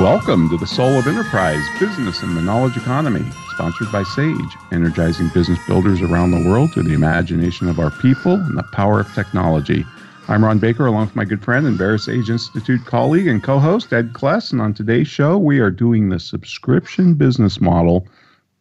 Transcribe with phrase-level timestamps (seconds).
[0.00, 5.28] Welcome to the Soul of Enterprise Business and the Knowledge Economy, sponsored by SAGE, energizing
[5.32, 9.14] business builders around the world through the imagination of our people and the power of
[9.14, 9.86] technology.
[10.26, 14.14] I'm Ron Baker, along with my good friend and VeraSage Institute colleague and co-host Ed
[14.14, 14.50] Kless.
[14.50, 18.08] And on today's show, we are doing the subscription business model,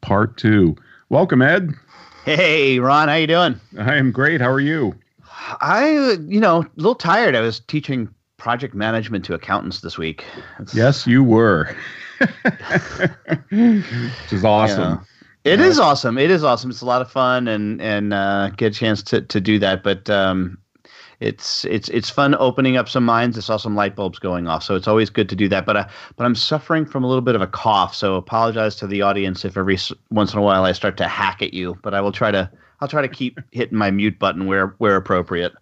[0.01, 0.75] part two.
[1.09, 1.73] Welcome, Ed.
[2.25, 3.59] Hey, Ron, how you doing?
[3.79, 4.39] I am great.
[4.39, 4.93] How are you?
[5.61, 7.35] I, you know, a little tired.
[7.35, 8.07] I was teaching
[8.43, 10.25] project management to accountants this week.
[10.59, 11.73] It's, yes, you were.
[12.19, 12.31] Which
[14.31, 15.05] is awesome.
[15.45, 15.53] Yeah.
[15.53, 15.65] It yeah.
[15.65, 16.17] is awesome.
[16.17, 16.69] It is awesome.
[16.69, 19.81] It's a lot of fun and and uh, get a chance to to do that.
[19.81, 20.57] But um,
[21.21, 23.37] it's it's it's fun opening up some minds.
[23.37, 25.65] I saw some light bulbs going off, so it's always good to do that.
[25.65, 25.87] But uh,
[26.17, 29.45] but I'm suffering from a little bit of a cough, so apologize to the audience
[29.45, 29.77] if every
[30.11, 31.77] once in a while I start to hack at you.
[31.81, 34.97] But I will try to I'll try to keep hitting my mute button where where
[34.97, 35.53] appropriate.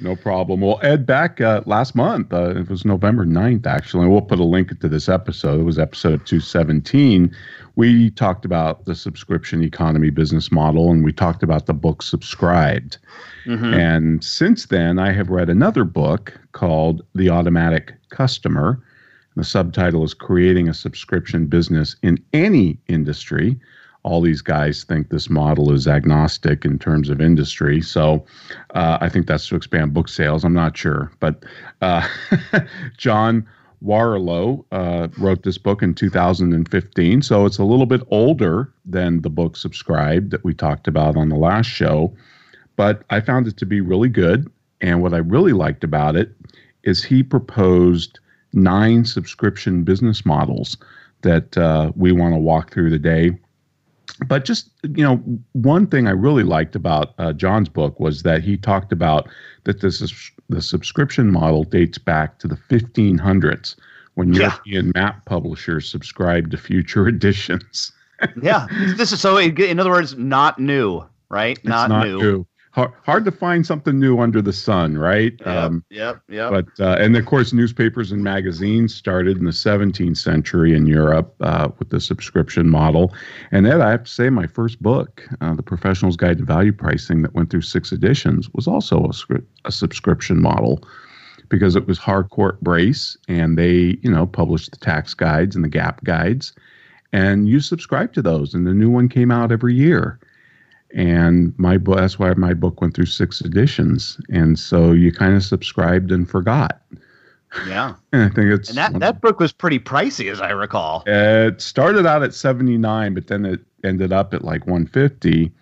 [0.00, 0.60] No problem.
[0.60, 4.08] Well, Ed, back uh, last month, uh, it was November 9th, actually.
[4.08, 5.60] We'll put a link to this episode.
[5.60, 7.34] It was episode 217.
[7.76, 12.98] We talked about the subscription economy business model and we talked about the book Subscribed.
[13.46, 13.74] Mm-hmm.
[13.74, 18.82] And since then, I have read another book called The Automatic Customer.
[19.36, 23.58] The subtitle is Creating a Subscription Business in Any Industry
[24.04, 27.80] all these guys think this model is agnostic in terms of industry.
[27.80, 28.24] So
[28.74, 30.44] uh, I think that's to expand book sales.
[30.44, 31.10] I'm not sure.
[31.20, 31.42] But
[31.80, 32.06] uh,
[32.98, 33.46] John
[33.82, 37.22] Warrillow uh, wrote this book in 2015.
[37.22, 41.30] So it's a little bit older than the book Subscribed that we talked about on
[41.30, 42.14] the last show.
[42.76, 44.50] But I found it to be really good.
[44.82, 46.30] And what I really liked about it
[46.82, 48.20] is he proposed
[48.52, 50.76] nine subscription business models
[51.22, 53.30] that uh, we want to walk through today
[54.26, 55.16] but just you know
[55.52, 59.28] one thing i really liked about uh, john's book was that he talked about
[59.64, 63.76] that this is the subscription model dates back to the 1500s
[64.14, 64.42] when yeah.
[64.42, 67.92] european map publishers subscribed to future editions
[68.40, 68.66] yeah
[68.96, 72.18] this is so in other words not new right not, not new.
[72.18, 75.32] new hard, hard to find something new under the sun, right?
[75.38, 76.50] Yep, um, yep, yep.
[76.50, 81.34] But uh, and of course, newspapers and magazines started in the 17th century in Europe
[81.40, 83.14] uh, with the subscription model.
[83.52, 86.72] And then I have to say, my first book, uh, The Professional's Guide to Value
[86.72, 90.82] Pricing, that went through six editions, was also a, a subscription model
[91.48, 95.68] because it was Harcourt Brace, and they, you know, published the tax guides and the
[95.68, 96.52] GAAP guides,
[97.12, 100.18] and you subscribe to those, and the new one came out every year
[100.94, 104.18] and my book that's why my book went through six editions.
[104.30, 106.80] And so you kind of subscribed and forgot.
[107.66, 107.94] Yeah.
[108.12, 111.02] And i think it's and that, that book was pretty pricey as i recall.
[111.06, 115.52] It started out at 79 but then it ended up at like 150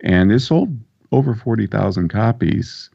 [0.00, 0.76] and it sold
[1.12, 2.90] over 40,000 copies.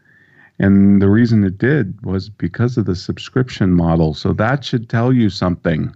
[0.59, 4.13] And the reason it did was because of the subscription model.
[4.13, 5.93] So that should tell you something.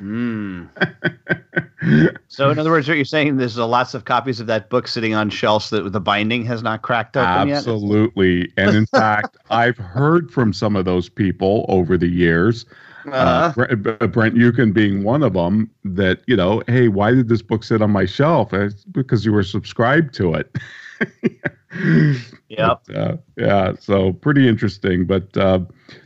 [0.00, 0.68] Mm.
[2.28, 5.14] so, in other words, what you're saying, there's lots of copies of that book sitting
[5.14, 7.50] on shelves that the binding has not cracked open Absolutely.
[7.50, 8.44] yet.
[8.46, 8.52] Absolutely.
[8.56, 12.66] and in fact, I've heard from some of those people over the years.
[13.12, 17.42] Uh, uh, Brent Yukin being one of them, that, you know, hey, why did this
[17.42, 18.52] book sit on my shelf?
[18.52, 20.56] It's because you were subscribed to it.
[22.48, 22.74] yeah.
[22.94, 23.74] Uh, yeah.
[23.78, 25.04] So pretty interesting.
[25.04, 25.60] But uh,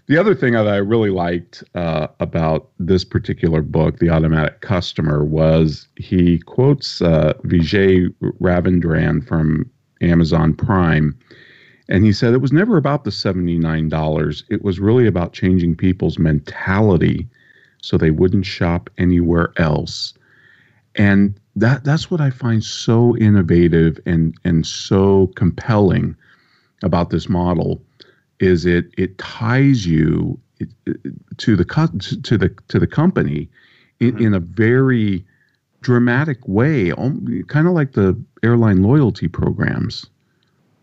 [0.06, 5.24] the other thing that I really liked uh, about this particular book, The Automatic Customer,
[5.24, 9.70] was he quotes uh, Vijay Ravindran from
[10.00, 11.16] Amazon Prime.
[11.88, 14.42] And he said it was never about the $79.
[14.48, 17.26] It was really about changing people's mentality
[17.82, 20.14] so they wouldn't shop anywhere else.
[20.94, 26.16] And that that's what I find so innovative and and so compelling
[26.82, 27.82] about this model
[28.40, 30.38] is it it ties you
[31.38, 31.64] to the
[32.22, 33.48] to the to the company
[34.00, 34.26] in, mm-hmm.
[34.26, 35.24] in a very
[35.80, 36.92] dramatic way,
[37.48, 40.06] kind of like the airline loyalty programs.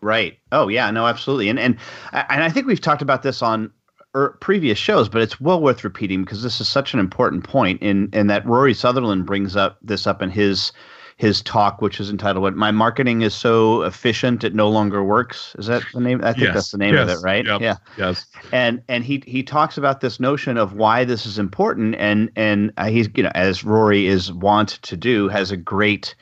[0.01, 0.39] Right.
[0.51, 0.89] Oh yeah.
[0.91, 1.07] No.
[1.07, 1.49] Absolutely.
[1.49, 1.77] And and
[2.13, 3.71] and I think we've talked about this on
[4.15, 7.81] er, previous shows, but it's well worth repeating because this is such an important point.
[7.81, 10.71] In in that Rory Sutherland brings up this up in his
[11.19, 15.53] his talk, which is entitled "What My Marketing Is So Efficient It No Longer Works."
[15.59, 16.21] Is that the name?
[16.23, 16.53] I think yes.
[16.53, 17.03] that's the name yes.
[17.03, 17.45] of it, right?
[17.45, 17.61] Yep.
[17.61, 17.75] Yeah.
[17.97, 18.25] Yes.
[18.53, 22.71] And and he he talks about this notion of why this is important, and and
[22.77, 26.15] uh, he's you know as Rory is wont to do, has a great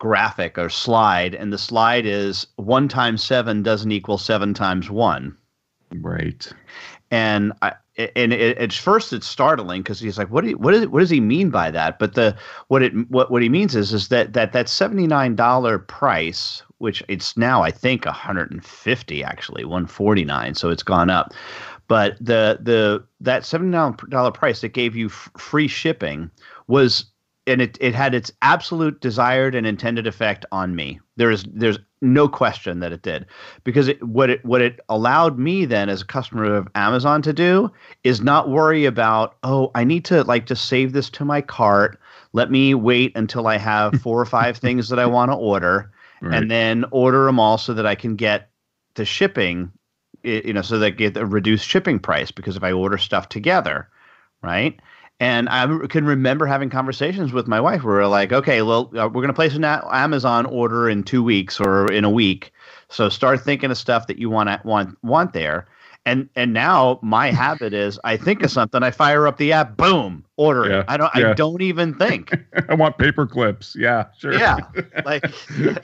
[0.00, 5.36] graphic or slide, and the slide is one times seven doesn't equal seven times one.
[5.94, 6.50] Right.
[7.12, 7.74] And I,
[8.16, 11.00] and it, at first it's startling because he's like, what do you, what, is, what
[11.00, 11.98] does he mean by that?
[11.98, 12.36] But the
[12.68, 16.62] what it what, what he means is is that that that seventy nine dollar price,
[16.78, 20.82] which it's now I think one hundred and fifty actually one forty nine, so it's
[20.82, 21.34] gone up.
[21.88, 26.30] But the the that seventy nine dollar price that gave you f- free shipping
[26.68, 27.04] was
[27.46, 31.00] and it, it had its absolute desired and intended effect on me.
[31.16, 33.26] There is there's no question that it did
[33.64, 37.32] because it, what it what it allowed me then as a customer of Amazon to
[37.32, 37.70] do
[38.04, 41.98] is not worry about oh I need to like just save this to my cart.
[42.32, 45.90] Let me wait until I have four or five things that I want to order
[46.22, 46.34] Right.
[46.34, 48.50] and then order them all so that I can get
[48.94, 49.72] the shipping,
[50.22, 53.30] you know, so that I get a reduced shipping price because if I order stuff
[53.30, 53.88] together,
[54.42, 54.78] right?
[55.20, 59.06] And I can remember having conversations with my wife where we're like, okay, well, uh,
[59.06, 62.52] we're going to place an Amazon order in two weeks or in a week.
[62.88, 65.68] So start thinking of stuff that you want to want want there.
[66.06, 69.76] And and now my habit is I think of something, I fire up the app,
[69.76, 70.84] boom, order Yeah, it.
[70.88, 71.30] I don't yeah.
[71.30, 72.34] I don't even think.
[72.70, 73.76] I want paper clips.
[73.78, 74.32] Yeah, sure.
[74.32, 74.60] yeah.
[75.04, 75.24] Like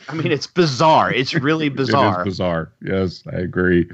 [0.09, 1.13] I mean it's bizarre.
[1.13, 2.23] It's really bizarre.
[2.23, 2.73] It is bizarre.
[2.81, 3.87] Yes, I agree.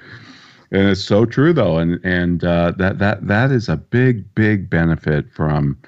[0.73, 4.71] And it's so true though, and and uh, that that that is a big big
[4.71, 5.79] benefit from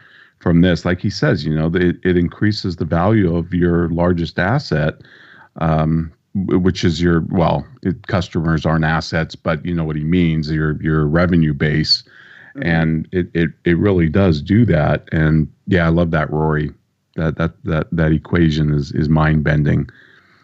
[0.40, 0.84] from this.
[0.84, 4.96] Like he says, you know, it, it increases the value of your largest asset,
[5.56, 10.50] um, which is your well, it, customers aren't assets, but you know what he means.
[10.50, 12.04] Your your revenue base,
[12.60, 15.08] and it, it it really does do that.
[15.12, 16.70] And yeah, I love that, Rory.
[17.16, 19.88] That that that that equation is is mind bending.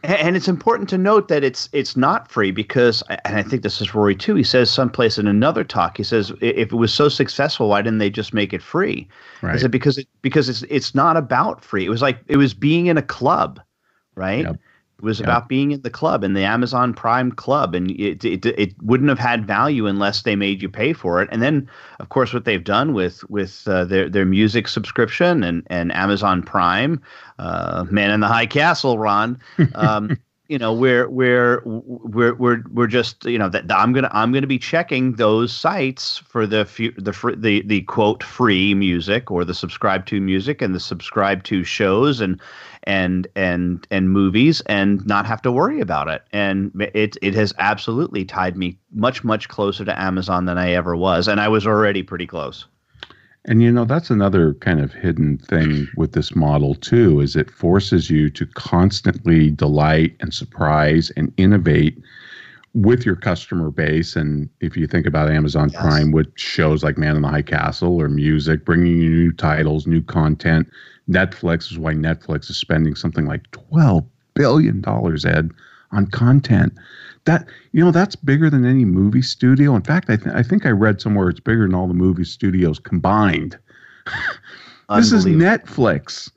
[0.02, 3.82] And it's important to note that it's it's not free because, and I think this
[3.82, 4.34] is Rory too.
[4.34, 7.98] He says someplace in another talk, he says, if it was so successful, why didn't
[7.98, 9.08] they just make it free?
[9.42, 9.60] I Right.
[9.60, 11.84] said because it because it's it's not about free.
[11.84, 13.60] It was like it was being in a club,
[14.14, 14.46] right?
[14.46, 14.56] Yep.
[15.00, 15.26] It was Yep.
[15.26, 19.08] about being in the club in the Amazon Prime Club, and it, it it wouldn't
[19.08, 21.28] have had value unless they made you pay for it.
[21.32, 21.70] And then,
[22.00, 26.42] of course, what they've done with with uh, their their music subscription and and Amazon
[26.42, 27.00] Prime,
[27.38, 29.38] uh, Man in the High Castle, Ron.
[29.72, 30.12] Um,
[30.50, 34.48] you know, we're we're we're we're we're just you know that I'm gonna I'm gonna
[34.48, 39.44] be checking those sites for the fu- the fr- the the quote free music or
[39.44, 42.40] the subscribe to music and the subscribe to shows and
[42.82, 46.24] and and and movies and not have to worry about it.
[46.32, 50.96] And it it has absolutely tied me much much closer to Amazon than I ever
[50.96, 52.66] was, and I was already pretty close.
[53.46, 57.50] And you know, that's another kind of hidden thing with this model too, is it
[57.50, 61.98] forces you to constantly delight and surprise and innovate
[62.74, 64.14] with your customer base.
[64.14, 65.80] And if you think about Amazon Yes.
[65.80, 69.86] Prime with shows like Man in the High Castle or music, bringing you new titles,
[69.86, 70.68] new content,
[71.08, 74.84] Netflix is why Netflix is spending something like $12 billion,
[75.26, 75.50] Ed,
[75.92, 76.72] on content.
[77.30, 79.76] That you know that's bigger than any movie studio.
[79.76, 82.24] In fact, I, th- I think I read somewhere it's bigger than all the movie
[82.24, 83.56] studios combined.
[84.96, 86.30] This is Netflix.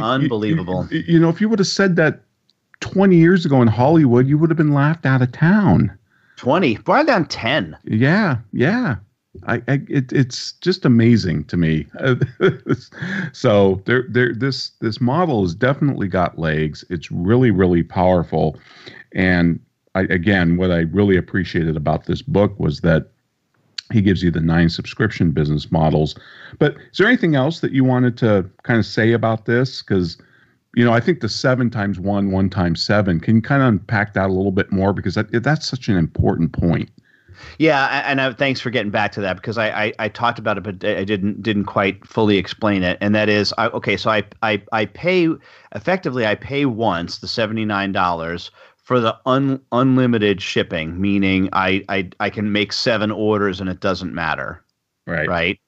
[0.00, 0.88] Unbelievable.
[0.90, 2.20] y- You know, if you would have said that
[2.80, 5.92] 20 years ago in Hollywood, you would have been laughed out of town.
[6.36, 7.76] twenty, brought it down ten.
[7.84, 8.96] Yeah, yeah.
[9.46, 11.86] I, I it, it's just amazing to me.
[13.32, 16.84] so there, there, this this model has definitely got legs.
[16.88, 18.58] It's really, really powerful.
[19.12, 19.60] And
[19.94, 23.10] I, again, what I really appreciated about this book was that
[23.92, 26.14] he gives you the nine subscription business models.
[26.58, 29.82] But is there anything else that you wanted to kind of say about this?
[29.82, 30.18] Because
[30.74, 33.20] you know, I think the seven times one, one times seven.
[33.20, 34.92] Can you kind of unpack that a little bit more?
[34.92, 36.90] Because that, that's such an important point.
[37.58, 40.58] Yeah, and uh, thanks for getting back to that because I, I, I talked about
[40.58, 42.98] it, but I didn't didn't quite fully explain it.
[43.00, 45.28] And that is, I, okay, so I, I I pay
[45.74, 48.50] effectively I pay once the seventy nine dollars
[48.88, 53.80] for the un, unlimited shipping, meaning I, I I can make seven orders and it
[53.80, 54.64] doesn't matter,
[55.06, 55.28] Right.
[55.28, 55.60] right?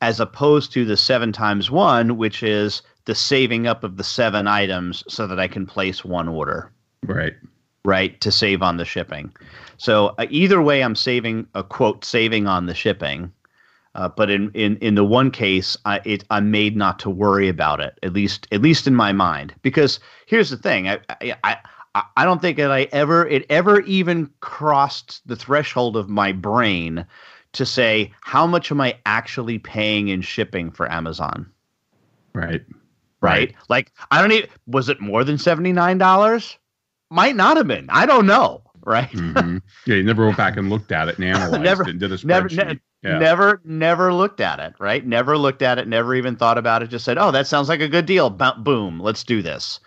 [0.00, 4.46] As opposed to the seven times one, which is the saving up of the seven
[4.48, 6.72] items so that I can place one order
[7.04, 7.34] Right.
[7.84, 9.30] right to save on the shipping
[9.76, 13.30] so uh, either way i'm saving a quote saving on the shipping
[13.94, 17.48] uh, but in, in in the one case I, it, i'm made not to worry
[17.48, 21.34] about it at least at least in my mind because here's the thing i i
[21.44, 21.56] i,
[22.16, 27.06] I don't think that i ever it ever even crossed the threshold of my brain
[27.52, 31.50] to say how much am i actually paying in shipping for amazon
[32.34, 32.62] Right.
[33.22, 33.38] right?
[33.50, 33.54] right?
[33.68, 36.58] Like I don't even was it more than seventy nine dollars?
[37.10, 37.86] Might not have been.
[37.88, 38.62] I don't know.
[38.82, 39.10] Right?
[39.10, 39.58] Mm-hmm.
[39.86, 42.12] Yeah, you never went back and looked at it and analyzed never, it and did
[42.12, 42.26] a spreadsheet.
[42.26, 43.18] Never, ne- yeah.
[43.18, 44.74] never, never looked at it.
[44.78, 45.04] Right?
[45.04, 45.88] Never looked at it.
[45.88, 46.90] Never even thought about it.
[46.90, 49.80] Just said, "Oh, that sounds like a good deal." boom, let's do this.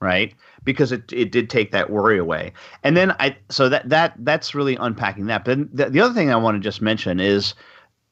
[0.00, 0.34] Right?
[0.64, 2.52] Because it it did take that worry away.
[2.82, 5.44] And then I so that that that's really unpacking that.
[5.44, 7.54] But the, the other thing I want to just mention is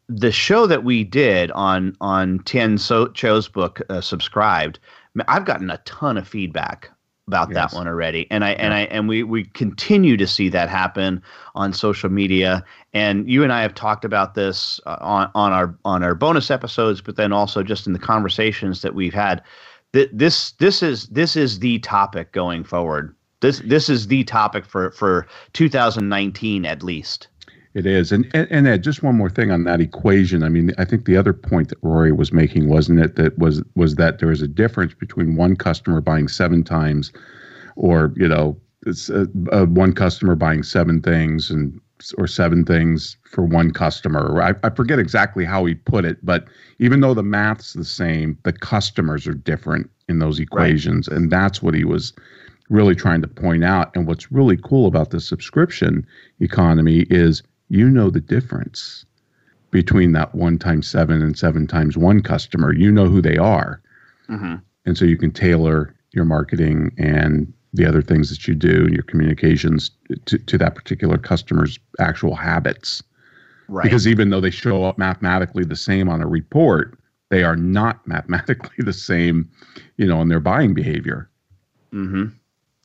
[0.08, 4.78] the show that we did on on Tien so- Tzuo's book, uh, subscribed.
[5.26, 6.90] I've gotten a ton of feedback
[7.26, 7.72] about yes.
[7.72, 8.56] that one already, and I yeah.
[8.58, 11.22] and I and we we continue to see that happen
[11.54, 12.64] on social media.
[12.94, 16.50] And you and I have talked about this uh, on on our on our bonus
[16.50, 19.42] episodes, but then also just in the conversations that we've had.
[19.92, 23.14] Th- this this is this is the topic going forward.
[23.40, 27.28] This this is the topic for for 2019 at least.
[27.74, 30.42] It is, and, and and Ed, just one more thing on that equation.
[30.42, 33.62] I mean, I think the other point that Rory was making, wasn't it, that was
[33.76, 37.12] was that there is a difference between one customer buying seven times,
[37.76, 41.80] or you know, it's a, a one customer buying seven things and
[42.16, 44.40] or seven things for one customer.
[44.40, 46.46] I, I forget exactly how he put it, but
[46.78, 51.16] even though the math's the same, the customers are different in those equations, right.
[51.16, 52.12] and that's what he was
[52.70, 53.94] really trying to point out.
[53.94, 56.06] And what's really cool about the subscription
[56.40, 59.04] economy is you know the difference
[59.70, 62.72] between that one times seven and seven times one customer.
[62.72, 63.82] You know who they are.
[64.28, 64.56] Mm-hmm.
[64.86, 68.94] And so you can tailor your marketing and the other things that you do and
[68.94, 69.90] your communications
[70.26, 73.02] to, to that particular customer's actual habits.
[73.68, 73.82] Right.
[73.82, 76.98] Because even though they show up mathematically the same on a report,
[77.30, 79.50] they are not mathematically the same,
[79.96, 81.28] you know, in their buying behavior.
[81.92, 82.26] Mm-hmm.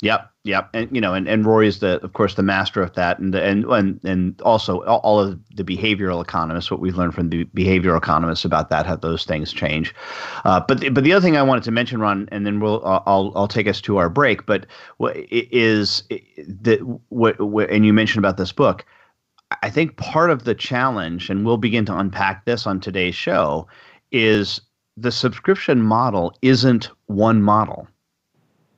[0.01, 2.93] Yep, yep, and you know, and, and Rory is the, of course, the master of
[2.93, 6.69] that, and and and and also all of the behavioral economists.
[6.69, 9.93] What we've learned from the behavioral economists about that, how those things change.
[10.45, 12.83] Uh, but the, but the other thing I wanted to mention, Ron, and then we'll
[12.85, 14.45] I'll I'll take us to our break.
[14.45, 14.65] But
[14.97, 16.03] what is
[16.37, 18.85] that what, what and you mentioned about this book.
[19.61, 23.67] I think part of the challenge, and we'll begin to unpack this on today's show,
[24.11, 24.61] is
[24.97, 27.87] the subscription model isn't one model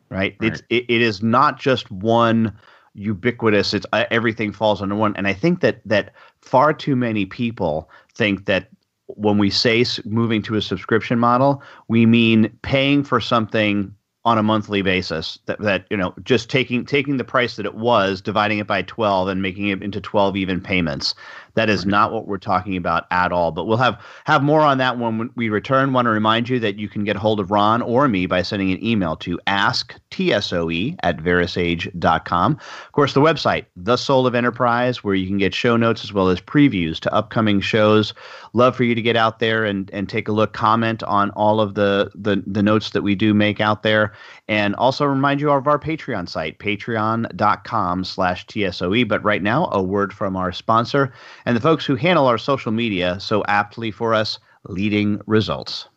[0.10, 0.36] right?
[0.40, 0.52] right.
[0.52, 2.58] It's it, it is not just one
[2.94, 3.74] ubiquitous.
[3.74, 7.90] It's uh, everything falls under one, and I think that that far too many people
[8.14, 8.70] think that
[9.08, 13.94] when we say moving to a subscription model, we mean paying for something
[14.26, 17.76] on a monthly basis that, that you know just taking taking the price that it
[17.76, 21.14] was dividing it by 12 and making it into 12 even payments
[21.56, 23.52] that is not what we're talking about at all.
[23.52, 25.94] But we'll have have more on that when we return.
[25.94, 28.72] Want to remind you that you can get hold of Ron or me by sending
[28.72, 32.52] an email to asktsoe at verasage.com.
[32.54, 36.14] Of course, the website, The Soul of Enterprise, where you can get show notes as
[36.14, 38.14] well as previews to upcoming shows.
[38.54, 41.60] Love for you to get out there and, and take a look, comment on all
[41.60, 44.14] of the, the, the notes that we do make out there.
[44.48, 49.08] And also remind you of our Patreon site, patreon.com slash TSOE.
[49.08, 51.14] But right now, a word from our sponsor
[51.46, 55.88] and the folks who handle our social media so aptly for us, leading results.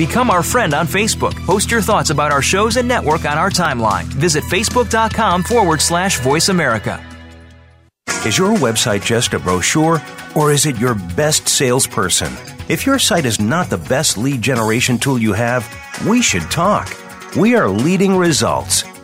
[0.00, 1.34] Become our friend on Facebook.
[1.44, 4.04] Post your thoughts about our shows and network on our timeline.
[4.04, 7.04] Visit facebook.com forward slash voice America.
[8.24, 10.00] Is your website just a brochure
[10.34, 12.32] or is it your best salesperson?
[12.70, 15.68] If your site is not the best lead generation tool you have,
[16.08, 16.96] we should talk.
[17.36, 18.84] We are leading results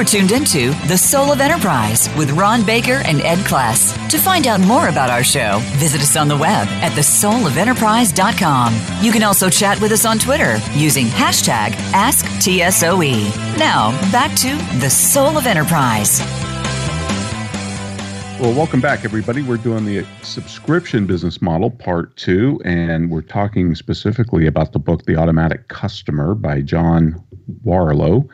[0.00, 4.08] You're tuned into The Soul of Enterprise with Ron Baker and Ed Kless.
[4.08, 8.80] To find out more about our show, visit us on the web at thesoulofenterprise.com.
[9.02, 13.58] You can also chat with us on Twitter using hashtag AskTSOE.
[13.58, 16.20] Now, back to The Soul of Enterprise.
[18.40, 19.42] Well, welcome back, everybody.
[19.42, 25.04] We're doing the subscription business model part two, and we're talking specifically about the book,
[25.04, 27.22] The Automatic Customer by John
[27.66, 28.26] Warrillow.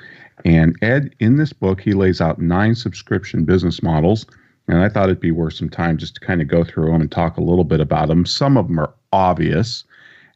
[0.47, 4.27] And Ed, in this book, he lays out nine subscription business models.
[4.69, 7.01] And I thought it'd be worth some time just to kind of go through them
[7.01, 8.25] and talk a little bit about them.
[8.25, 9.85] Some of them are obvious,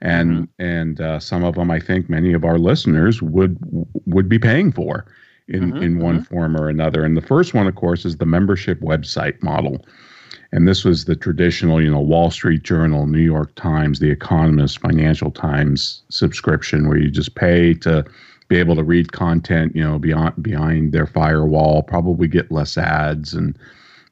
[0.01, 0.63] and mm-hmm.
[0.63, 3.57] and uh, some of them I think many of our listeners would
[4.07, 5.07] would be paying for
[5.49, 6.35] in, mm-hmm, in one mm-hmm.
[6.35, 7.05] form or another.
[7.05, 9.85] And the first one, of course, is the membership website model.
[10.53, 14.81] And this was the traditional, you know, Wall Street Journal, New York Times, The Economist,
[14.81, 18.05] Financial Times subscription, where you just pay to
[18.51, 23.33] be able to read content, you know, beyond behind their firewall, probably get less ads
[23.33, 23.57] and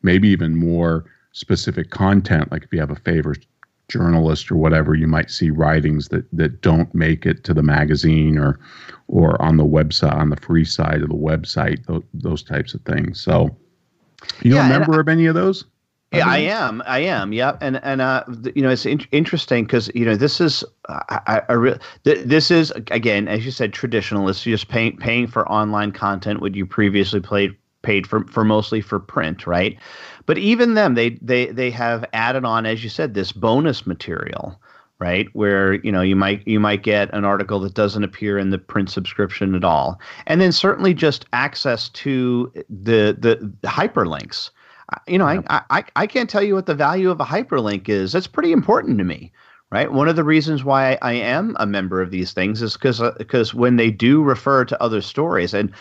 [0.03, 2.51] maybe even more specific content.
[2.53, 3.45] Like if you have a favorite
[3.89, 8.39] journalist or whatever, you might see writings that that don't make it to the magazine
[8.39, 8.61] or
[9.09, 12.81] or on the website on the free side of the website, those, those types of
[12.83, 13.21] things.
[13.21, 13.57] So,
[14.43, 15.65] you yeah, a member I, of any of those?
[16.13, 16.83] Yeah, I am.
[16.87, 17.35] I am.
[17.35, 18.25] Yeah, and and uh,
[18.55, 22.51] you know, it's in- interesting because you know this is I, I re- th- this
[22.51, 24.27] is again, as you said, traditional.
[24.31, 28.81] It's just paying paying for online content what you previously played paid for for mostly
[28.81, 29.79] for print, right?
[30.25, 34.59] But even them, they they they have added on, as you said, this bonus material,
[34.99, 35.27] right?
[35.35, 38.59] Where you know you might you might get an article that doesn't appear in the
[38.59, 44.49] print subscription at all, and then certainly just access to the the hyperlinks.
[45.07, 45.43] You know, yeah.
[45.49, 48.13] I, I I can't tell you what the value of a hyperlink is.
[48.13, 49.33] That's pretty important to me
[49.71, 49.93] right?
[49.93, 53.55] One of the reasons why I am a member of these things is because because
[53.55, 55.73] uh, when they do refer to other stories, and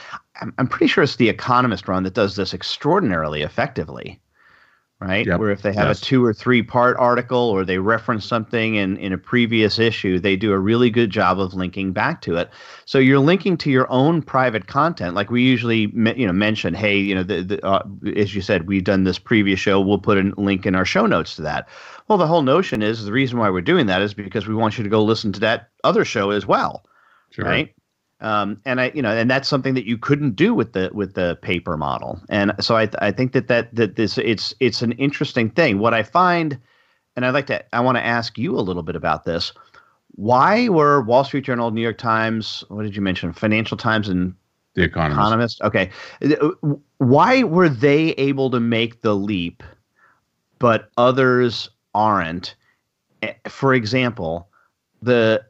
[0.41, 4.19] I'm, I'm pretty sure it's the Economist Ron that does this extraordinarily effectively
[4.99, 5.27] right?
[5.27, 5.39] Yep.
[5.39, 6.01] Where if they have yes.
[6.01, 10.19] a two or three part article or they reference something in, in a previous issue,
[10.19, 12.49] they do a really good job of linking back to it.
[12.85, 15.13] So you're linking to your own private content.
[15.13, 17.83] Like we usually, you know, mention, hey, you know, the, the, uh,
[18.15, 19.79] as you said, we've done this previous show.
[19.79, 21.69] We'll put a link in our show notes to that.
[22.07, 24.77] Well, the whole notion is the reason why we're doing that is because we want
[24.77, 26.85] you to go listen to that other show as well.
[27.29, 27.45] Sure.
[27.45, 27.75] Right.
[28.19, 31.13] Um, and I, you know, and that's something that you couldn't do with the with
[31.13, 32.19] the paper model.
[32.29, 35.79] And so I, I think that that that this it's it's an interesting thing.
[35.79, 36.57] What I find,
[37.15, 39.53] and I'd like to, I want to ask you a little bit about this.
[40.15, 44.33] Why were Wall Street Journal, New York Times, what did you mention, Financial Times, and
[44.73, 45.59] The Economist?
[45.59, 45.61] Economist.
[45.61, 45.91] Okay,
[46.97, 49.61] why were they able to make the leap,
[50.57, 52.55] but others aren't?
[53.21, 54.49] Eh, for example,
[55.03, 55.45] the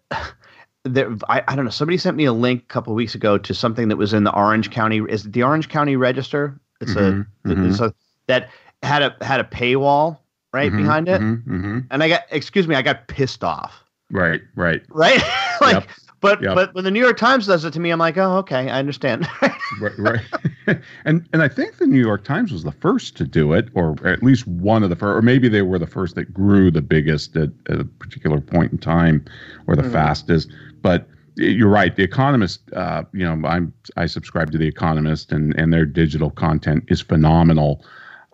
[0.88, 3.54] there I, I don't know somebody sent me a link a couple weeks ago to
[3.54, 7.50] something that was in the orange county is it the orange county register it's mm-hmm,
[7.50, 7.70] a mm-hmm.
[7.70, 7.94] it's a
[8.28, 8.50] that
[8.84, 10.18] had a had a paywall
[10.54, 11.80] right mm-hmm, behind it mm-hmm, mm-hmm.
[11.92, 15.22] and i got excuse me i got pissed off right right right
[15.62, 15.88] like yep.
[16.20, 16.56] But yep.
[16.56, 18.80] but when the New York Times does it to me, I'm like, oh, okay, I
[18.80, 19.28] understand.
[19.80, 20.22] right, right.
[21.06, 23.96] and and I think the New York Times was the first to do it, or
[24.06, 26.82] at least one of the first, or maybe they were the first that grew the
[26.82, 29.24] biggest at, at a particular point in time,
[29.68, 29.92] or the mm.
[29.92, 30.50] fastest.
[30.88, 31.94] But you're right.
[31.94, 36.30] The Economist, uh, you know, I'm I subscribe to the Economist, and and their digital
[36.30, 37.86] content is phenomenal.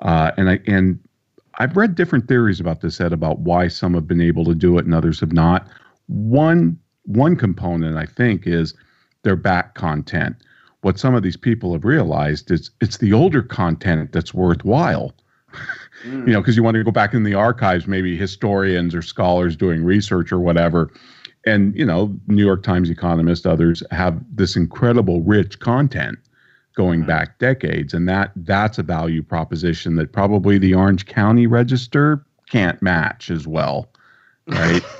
[0.03, 0.99] Uh, and I and
[1.55, 4.77] I've read different theories about this, Ed, about why some have been able to do
[4.77, 5.67] it and others have not.
[6.05, 8.75] One one component I think is
[9.23, 10.35] their back content.
[10.81, 15.15] What some of these people have realized is it's the older content that's worthwhile.
[16.03, 16.27] Mm.
[16.27, 19.55] you know, because you want to go back in the archives, maybe historians or scholars
[19.55, 20.91] doing research or whatever.
[21.45, 26.17] And, you know, New York Times Economist, others have this incredible rich content
[26.75, 27.07] going mm.
[27.07, 27.93] back decades.
[27.93, 33.47] And that that's a value proposition that probably the Orange County Register can't match as
[33.47, 33.89] well.
[34.47, 34.83] Right.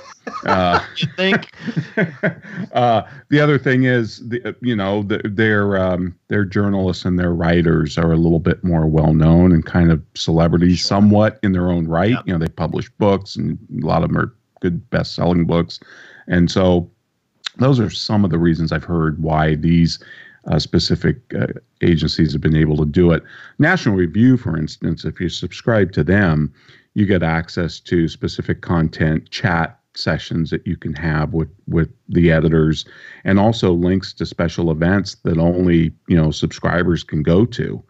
[0.46, 1.50] Uh, you think?
[2.72, 7.32] uh, the other thing is, the, you know, the, their um, their journalists and their
[7.34, 10.88] writers are a little bit more well known and kind of celebrities, sure.
[10.88, 12.12] somewhat in their own right.
[12.12, 12.22] Yep.
[12.26, 15.80] You know, they publish books, and a lot of them are good best selling books,
[16.26, 16.90] and so
[17.58, 20.02] those are some of the reasons I've heard why these.
[20.46, 21.46] Uh, specific uh,
[21.80, 23.22] agencies have been able to do it.
[23.58, 26.52] National Review, for instance, if you subscribe to them,
[26.92, 32.30] you get access to specific content, chat sessions that you can have with with the
[32.30, 32.84] editors
[33.24, 37.82] and also links to special events that only you know subscribers can go to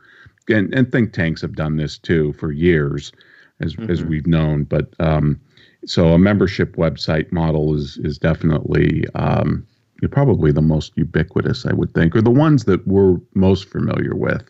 [0.48, 3.12] and, and think tanks have done this too for years
[3.61, 3.90] as mm-hmm.
[3.90, 5.40] as we've known but um,
[5.87, 9.66] so a membership website model is is definitely um,
[10.11, 14.44] probably the most ubiquitous i would think or the ones that we're most familiar with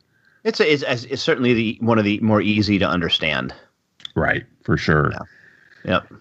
[0.45, 3.55] It's a, it's, it's certainly the one of the more easy to understand.
[4.15, 5.11] Right, for sure.
[5.13, 5.23] Yeah.
[5.85, 6.13] Yep.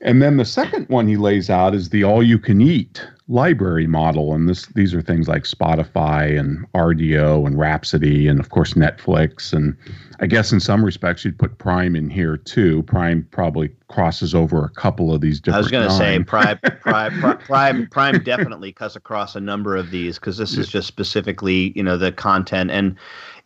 [0.00, 3.86] And then the second one he lays out is the all you can eat library
[3.88, 4.34] model.
[4.34, 9.52] And this these are things like Spotify and Rdio and Rhapsody and of course Netflix.
[9.52, 9.76] And
[10.20, 12.84] I guess in some respects you'd put Prime in here too.
[12.84, 15.56] Prime probably crosses over a couple of these different.
[15.56, 19.90] I was going to say Prime, Prime, Prime, Prime definitely cuts across a number of
[19.90, 22.96] these because this is just specifically you know the content and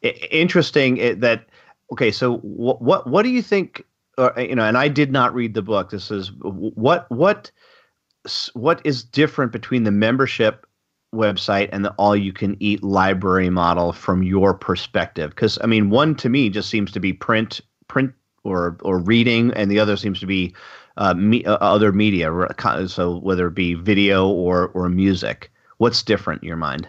[0.03, 1.47] interesting that
[1.91, 2.11] okay.
[2.11, 3.83] So what what what do you think
[4.19, 5.89] or, you know, and I did not read the book.
[5.89, 7.51] This is what what
[8.55, 10.67] what is different between the membership
[11.15, 15.31] website and the all you can eat library model from your perspective?
[15.31, 18.13] Because i mean one to me just seems to be print print
[18.45, 20.55] or or reading and the other seems to be
[20.97, 22.31] uh, me, uh, other media
[22.87, 25.51] so whether it be video or or music.
[25.79, 26.87] What's different in your mind?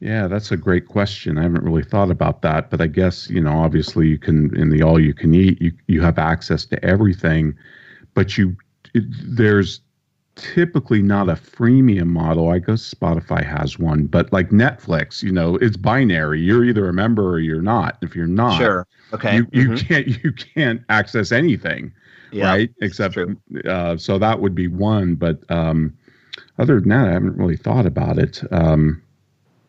[0.00, 1.38] Yeah, that's a great question.
[1.38, 4.68] I haven't really thought about that, but I guess you know, obviously, you can in
[4.68, 7.56] the all you can eat, you you have access to everything,
[8.12, 8.54] but you
[8.92, 9.80] there's
[10.36, 12.50] typically not a freemium model.
[12.50, 16.40] I guess Spotify has one, but like Netflix, you know, it's binary.
[16.40, 17.98] You're either a member or you're not.
[18.02, 19.86] If you're not, sure, okay, you, you mm-hmm.
[19.86, 21.92] can't you can't access anything,
[22.32, 22.70] yeah, right?
[22.80, 23.18] Except
[23.66, 25.96] uh, so that would be one, but um,
[26.58, 28.42] other than that, I haven't really thought about it.
[28.52, 29.00] Um,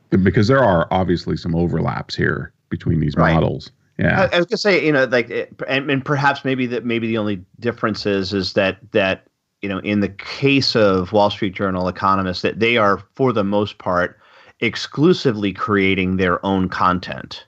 [0.10, 3.34] because there are obviously some overlaps here between these right.
[3.34, 3.72] models.
[3.98, 5.30] Yeah, I, I, was gonna say, you know, like,
[5.68, 9.26] and, and perhaps maybe that maybe the only difference is is that that
[9.66, 13.44] you know, in the case of Wall Street Journal economists, that they are for the
[13.44, 14.20] most part
[14.62, 17.46] exclusively creating their own content.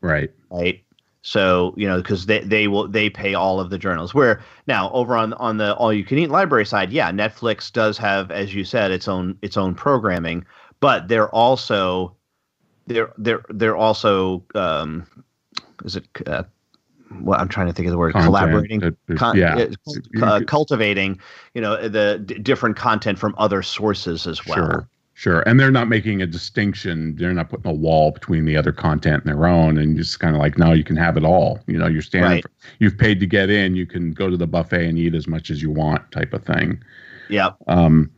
[0.00, 0.30] Right.
[0.50, 0.84] Right.
[1.22, 4.14] So you know, because they they will they pay all of the journals.
[4.14, 7.96] Where now over on on the all you can eat library side, yeah, Netflix does
[7.98, 10.44] have, as you said, its own its own programming
[10.82, 12.14] but they're also
[12.86, 15.06] they're they're they're also um,
[15.84, 16.42] is it uh,
[17.20, 19.66] well, I'm trying to think of the word content, collaborating, uh, con- yeah,
[20.22, 21.20] uh, cultivating,
[21.54, 24.56] you know, the d- different content from other sources as well.
[24.56, 27.16] Sure, sure, and they're not making a distinction.
[27.16, 30.34] They're not putting a wall between the other content and their own, and just kind
[30.34, 31.60] of like, no, you can have it all.
[31.66, 32.42] You know, you're standing, right.
[32.42, 33.76] for, you've paid to get in.
[33.76, 36.44] You can go to the buffet and eat as much as you want, type of
[36.44, 36.82] thing.
[37.28, 37.50] Yeah.
[37.66, 38.10] Um,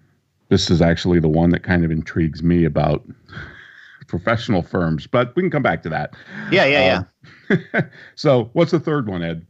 [0.48, 3.04] this is actually the one that kind of intrigues me about
[4.06, 6.14] professional firms, but we can come back to that.
[6.50, 7.02] Yeah, yeah, um, yeah.
[8.14, 9.46] so, what's the third one, Ed?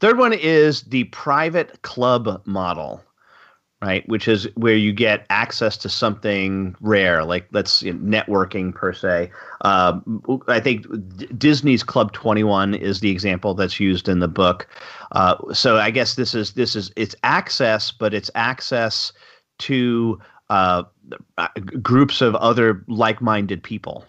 [0.00, 3.02] Third one is the private club model,
[3.82, 4.06] right?
[4.08, 8.92] Which is where you get access to something rare, like let's you know, networking per
[8.92, 9.30] se.
[9.62, 14.28] Um, I think D- Disney's Club Twenty One is the example that's used in the
[14.28, 14.66] book.
[15.12, 19.12] Uh, so I guess this is this is it's access, but it's access
[19.60, 20.18] to
[20.50, 20.82] uh,
[21.38, 21.48] uh,
[21.82, 24.04] groups of other like-minded people.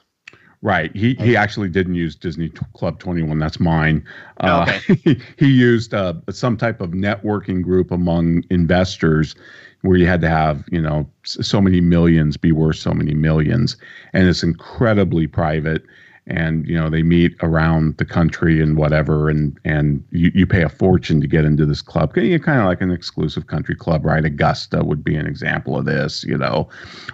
[0.66, 0.94] Right.
[0.96, 3.38] He he actually didn't use Disney Club 21.
[3.38, 4.04] That's mine.
[4.40, 4.96] Uh, okay.
[5.04, 9.36] he, he used uh, some type of networking group among investors
[9.84, 13.78] where you had to have, you know, so many millions be worth so many millions.
[14.14, 15.84] And it's incredibly private
[16.26, 20.64] and you know they meet around the country and whatever and and you, you pay
[20.64, 24.04] a fortune to get into this club you kind of like an exclusive country club
[24.04, 26.68] right augusta would be an example of this you know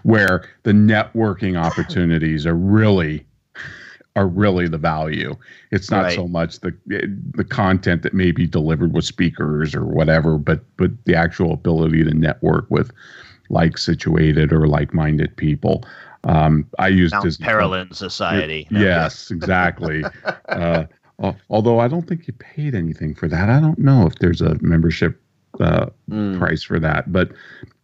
[0.04, 3.26] where the networking opportunities are really
[4.16, 5.36] are really the value
[5.72, 6.16] it's not right.
[6.16, 6.74] so much the
[7.34, 12.04] the content that may be delivered with speakers or whatever but but the actual ability
[12.04, 12.92] to network with
[13.50, 15.84] like situated or like-minded people
[16.24, 18.68] um, I use Mount Disney Parallel Society.
[18.70, 20.04] No, yes, exactly.
[20.50, 20.86] uh,
[21.50, 23.50] although I don't think you paid anything for that.
[23.50, 25.22] I don't know if there's a membership
[25.60, 26.38] uh, mm.
[26.38, 27.12] price for that.
[27.12, 27.32] But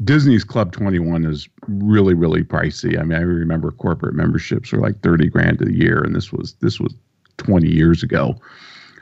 [0.04, 3.00] Disney's Club 21 is really, really pricey.
[3.00, 6.54] I mean, I remember corporate memberships were like 30 grand a year, and this was
[6.62, 6.94] this was
[7.38, 8.36] 20 years ago.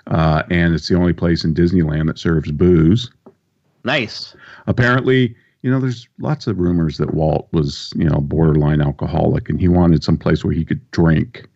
[0.07, 3.11] Uh, and it's the only place in Disneyland that serves booze.
[3.83, 4.35] Nice.
[4.67, 9.59] Apparently, you know, there's lots of rumors that Walt was, you know, borderline alcoholic and
[9.59, 11.47] he wanted some place where he could drink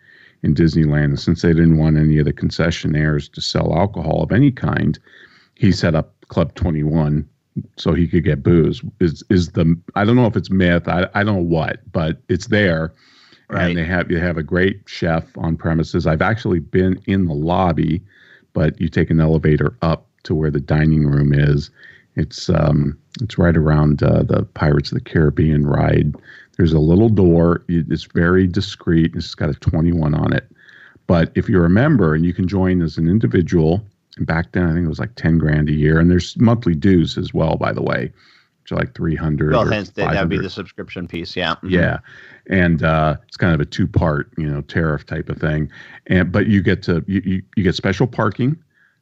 [0.42, 1.06] in Disneyland.
[1.06, 4.98] And since they didn't want any of the concessionaires to sell alcohol of any kind,
[5.56, 7.28] he set up Club 21
[7.76, 8.82] so he could get booze.
[9.00, 12.22] Is is the I don't know if it's myth, I, I don't know what, but
[12.30, 12.94] it's there.
[13.50, 13.70] Right.
[13.70, 16.08] And they have you have a great chef on premises.
[16.08, 18.02] I've actually been in the lobby,
[18.54, 21.72] but you take an elevator up to where the dining room is
[22.20, 26.16] it's um, it's right around uh, the Pirates of the Caribbean ride.
[26.58, 27.64] There's a little door.
[27.68, 29.16] It's very discreet.
[29.16, 30.46] It's got a 21 on it.
[31.08, 33.84] But if you're a member and you can join as an individual,
[34.18, 36.76] and back then I think it was like 10 grand a year, and there's monthly
[36.76, 38.12] dues as well, by the way,
[38.66, 41.36] to like 300 Well, hence that would be the subscription piece.
[41.36, 41.56] Yeah.
[41.64, 41.72] Mhm.
[41.72, 42.00] Yeah,
[42.48, 45.72] and uh, it's kind of a two part, you know, tariff type of thing.
[46.08, 48.58] And but you get to you, you, you get special parking,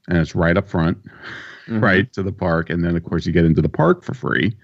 [0.08, 0.98] and it's right up front,
[1.68, 1.82] Mhm.
[1.82, 4.56] right to the park, and then of course you get into the park for free.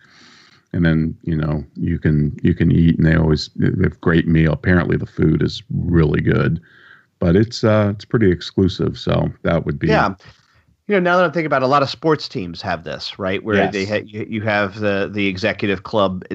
[0.75, 4.27] And then you know you can you can eat, and they always they have great
[4.27, 4.53] meal.
[4.53, 6.60] Apparently the food is really good,
[7.23, 8.97] but it's uh it's pretty exclusive.
[8.99, 10.15] So that would be Yeah.
[10.88, 13.17] You know, now that I'm thinking about it, a lot of sports teams have this,
[13.17, 13.41] right?
[13.41, 13.71] Where Yes.
[13.71, 16.25] they ha- you have the the executive club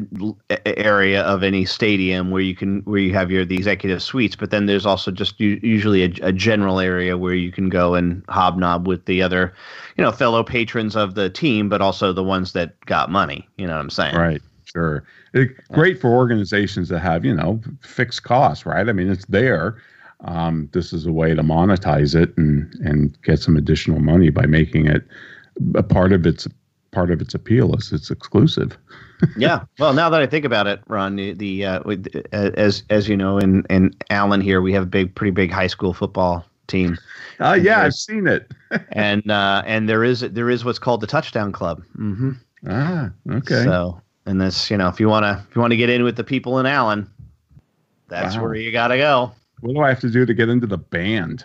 [0.64, 4.50] area of any stadium where you can where you have your the executive suites, but
[4.50, 8.24] then there's also just u- usually a, a general area where you can go and
[8.30, 9.52] hobnob with the other,
[9.98, 13.46] you know, fellow patrons of the team, but also the ones that got money.
[13.58, 14.16] You know what I'm saying?
[14.16, 14.40] Right.
[14.64, 15.04] Sure.
[15.34, 18.88] It, great for organizations that have, you know, fixed costs, right?
[18.88, 19.76] I mean, it's there.
[20.24, 24.46] Um, this is a way to monetize it and and get some additional money by
[24.46, 25.06] making it
[25.74, 26.48] a part of its
[26.90, 28.76] part of its appeal is it's exclusive.
[29.36, 29.64] yeah.
[29.78, 33.16] Well, now that I think about it, Ron, the, the uh, uh, as as you
[33.16, 36.96] know, in in Allen here, we have a big, pretty big high school football team.
[37.40, 38.52] Uh, yeah, I've seen it.
[38.92, 41.82] and uh, and there is there is what's called the touchdown club.
[41.96, 42.32] Mm-hmm.
[42.68, 43.64] Ah, okay.
[43.64, 46.16] So and this, you know, if you wanna if you want to get in with
[46.16, 47.10] the people in Allen,
[48.08, 48.42] that's Wow.
[48.42, 49.32] where you gotta go.
[49.60, 51.44] What do I have to do to get into the band?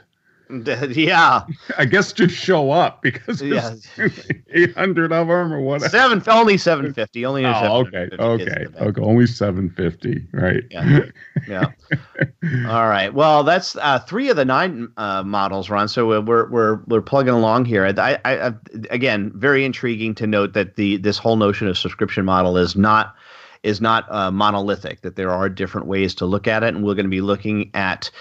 [0.89, 1.41] yeah,
[1.79, 3.73] I guess just show up because Yeah.
[4.53, 5.89] 800 of them or whatever.
[5.89, 7.25] seven only seven fifty.
[7.25, 8.87] Only Oh, okay, 750 kids okay, band.
[8.89, 9.01] okay.
[9.01, 10.63] Only 750, right?
[10.69, 10.99] Yeah.
[11.47, 11.65] yeah.
[12.69, 13.11] All right.
[13.11, 15.87] Well, that's uh, three of the nine uh, models, Ron.
[15.87, 17.85] So we're we're we're, we're plugging along here.
[17.85, 18.53] I, I, I,
[18.91, 23.15] again, very intriguing to note that the this whole notion of subscription model is not
[23.63, 25.01] is not uh, monolithic.
[25.01, 27.71] That there are different ways to look at it, and we're going to be looking
[27.73, 28.11] at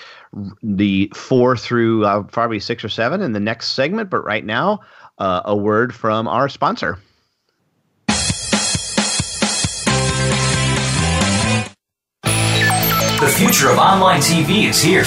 [0.63, 4.11] the four through uh, probably six or seven in the next segment.
[4.11, 4.81] But right now,
[5.19, 6.99] uh, a word from our sponsor.
[13.23, 15.05] The future of online TV is here.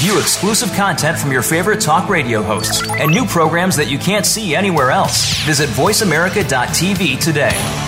[0.00, 4.24] View exclusive content from your favorite talk radio hosts and new programs that you can't
[4.24, 5.36] see anywhere else.
[5.44, 7.87] Visit VoiceAmerica.tv today.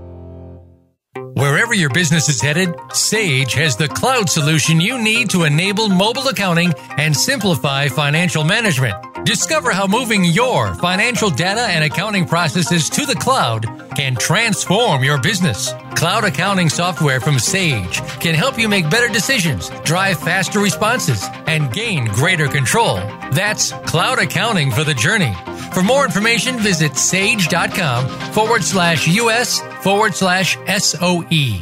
[1.41, 6.27] Wherever your business is headed, Sage has the cloud solution you need to enable mobile
[6.27, 9.10] accounting and simplify financial management.
[9.23, 15.21] Discover how moving your financial data and accounting processes to the cloud can transform your
[15.21, 15.73] business.
[15.93, 21.71] Cloud accounting software from Sage can help you make better decisions, drive faster responses, and
[21.71, 22.95] gain greater control.
[23.31, 25.35] That's cloud accounting for the journey.
[25.71, 30.57] For more information, visit sage.com forward slash US forward slash.
[30.65, 31.59] SOE.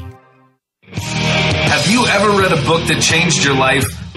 [0.93, 3.98] Have you ever read a book that changed your life?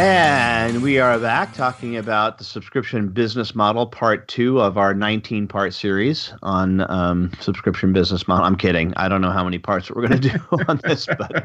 [0.00, 5.46] And we are back talking about the subscription business model, part two of our 19
[5.46, 8.46] part series on um, subscription business model.
[8.46, 8.94] I'm kidding.
[8.96, 11.44] I don't know how many parts we're going to do on this, but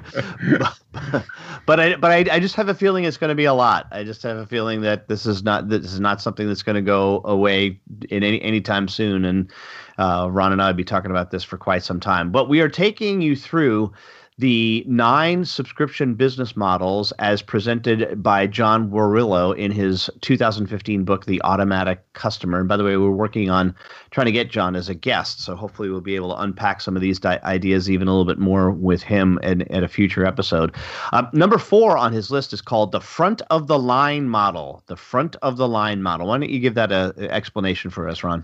[0.94, 1.26] but,
[1.66, 3.88] but I but I, I just have a feeling it's going to be a lot.
[3.92, 6.78] I just have a feeling that this is not this is not something that's going
[6.78, 7.78] to go away
[8.10, 9.26] in any anytime soon.
[9.26, 9.52] And
[9.98, 12.32] uh, Ron and I will be talking about this for quite some time.
[12.32, 13.92] But we are taking you through
[14.38, 21.42] the nine subscription business models as presented by John Warrillow in his 2015 book, The
[21.44, 22.60] Automatic Customer.
[22.60, 23.74] And by the way, we're working on
[24.12, 25.42] trying to get John as a guest.
[25.42, 28.26] So hopefully we'll be able to unpack some of these di- ideas even a little
[28.26, 30.76] bit more with him at, at a future episode.
[31.14, 34.84] Uh, number four on his list is called the front of the line model.
[34.88, 36.28] The front of the line model.
[36.28, 38.44] Why don't you give that an explanation for us, Ron?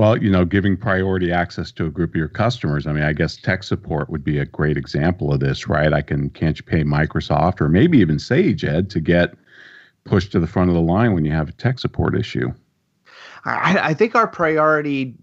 [0.00, 2.86] Well, you know, giving priority access to a group of your customers.
[2.86, 5.92] I mean, I guess tech support would be a great example of this, right?
[5.92, 9.34] I can can't you pay Microsoft or maybe even Sage Ed to get
[10.04, 12.50] pushed to the front of the line when you have a tech support issue.
[13.44, 15.16] I, I think our priority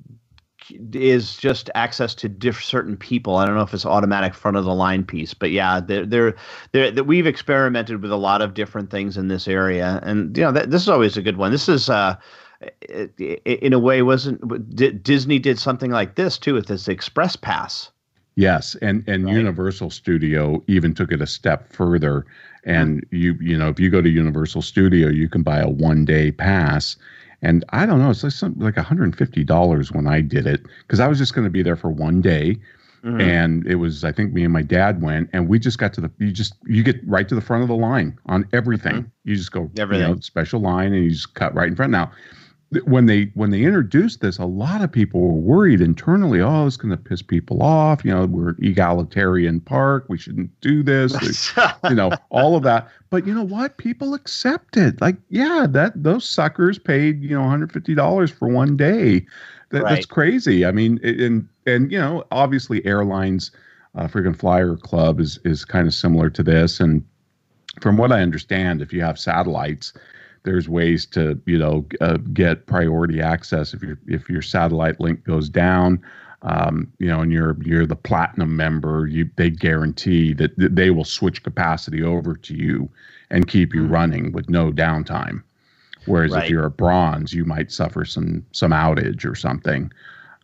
[0.93, 3.37] is just access to diff- certain people.
[3.37, 6.35] I don't know if it's automatic front of the line piece, but yeah, they're, they're,
[6.71, 10.51] they're, we've experimented with a lot of different things in this area, and you know
[10.51, 11.51] that, this is always a good one.
[11.51, 12.15] This is uh,
[12.81, 17.91] in a way wasn't Disney did something like this too with this Express Pass.
[18.35, 19.33] Yes, and and right.
[19.33, 22.25] Universal Studio even took it a step further.
[22.63, 23.15] And mm-hmm.
[23.15, 26.31] you you know if you go to Universal Studio, you can buy a one day
[26.31, 26.95] pass.
[27.41, 31.07] And I don't know, it's like something like $150 when I did it because I
[31.07, 32.57] was just going to be there for one day.
[33.03, 33.21] Mm-hmm.
[33.21, 36.01] And it was, I think me and my dad went, and we just got to
[36.01, 38.95] the, you just, you get right to the front of the line on everything.
[38.95, 39.09] Mm-hmm.
[39.29, 40.07] You just go, everything.
[40.07, 41.91] you know, special line, and you just cut right in front.
[41.91, 42.11] Now,
[42.83, 46.41] when they when they introduced this, a lot of people were worried internally.
[46.41, 48.03] Oh, it's going to piss people off.
[48.03, 50.05] You know, we're egalitarian park.
[50.09, 51.53] We shouldn't do this.
[51.89, 52.89] you know, all of that.
[53.09, 53.77] But you know what?
[53.77, 54.99] People accepted.
[54.99, 59.25] Like, yeah, that those suckers paid you know 150 dollars for one day.
[59.69, 59.95] That, right.
[59.95, 60.65] That's crazy.
[60.65, 63.51] I mean, and and you know, obviously, airlines,
[63.95, 66.81] uh, freaking flyer club is is kind of similar to this.
[66.81, 67.05] And
[67.81, 69.93] from what I understand, if you have satellites
[70.47, 75.21] there's ways to you know uh, get priority access if your if your satellite link
[75.25, 76.01] goes down
[76.43, 81.03] um, you know and you're you're the platinum member you they guarantee that they will
[81.03, 82.89] switch capacity over to you
[83.29, 83.93] and keep you mm-hmm.
[83.93, 85.43] running with no downtime
[86.05, 86.45] whereas right.
[86.45, 89.91] if you're a bronze you might suffer some some outage or something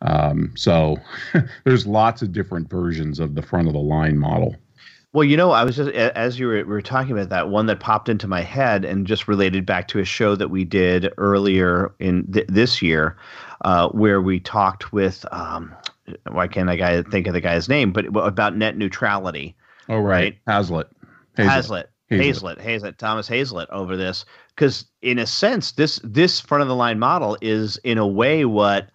[0.01, 0.97] um, so
[1.63, 4.53] there's lots of different versions of the front of the line model
[5.13, 7.79] well, you know, I was just as you were, were talking about that one that
[7.79, 11.93] popped into my head and just related back to a show that we did earlier
[11.99, 13.15] in th- this year,
[13.63, 15.73] uh, where we talked with um,
[16.31, 19.55] why can't I guy think of the guy's name, but about net neutrality.
[19.87, 20.37] Oh right, right?
[21.37, 21.89] Hazlett.
[22.09, 22.59] Hazlett.
[22.59, 22.97] Hazlett.
[22.97, 27.37] Thomas Hazlett over this because in a sense this this front of the line model
[27.41, 28.89] is in a way what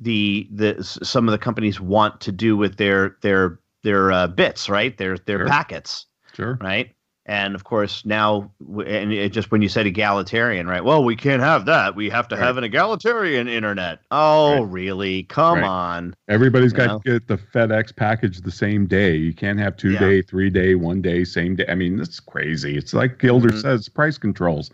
[0.00, 4.68] the the some of the companies want to do with their their their uh, bits,
[4.68, 4.96] right?
[4.96, 5.46] Their their sure.
[5.46, 6.94] packets, sure, right?
[7.26, 10.82] And of course, now, and it just when you said egalitarian, right?
[10.82, 11.94] Well, we can't have that.
[11.94, 12.44] We have to right.
[12.44, 14.00] have an egalitarian internet.
[14.10, 14.72] Oh, right.
[14.72, 15.22] really?
[15.24, 15.68] Come right.
[15.68, 16.14] on.
[16.28, 16.98] Everybody's you got know?
[16.98, 19.14] to get the FedEx package the same day.
[19.14, 20.00] You can't have two yeah.
[20.00, 21.66] day, three day, one day, same day.
[21.68, 22.76] I mean, that's crazy.
[22.76, 23.60] It's like Gilder mm-hmm.
[23.60, 24.70] says, price controls.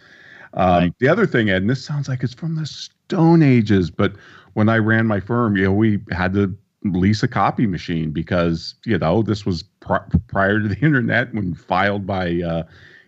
[0.55, 4.15] Um, the other thing, Ed, and this sounds like it's from the Stone Ages, but
[4.55, 8.75] when I ran my firm, you know, we had to lease a copy machine because
[8.85, 9.97] you know this was pr-
[10.29, 12.63] prior to the internet when filed by uh,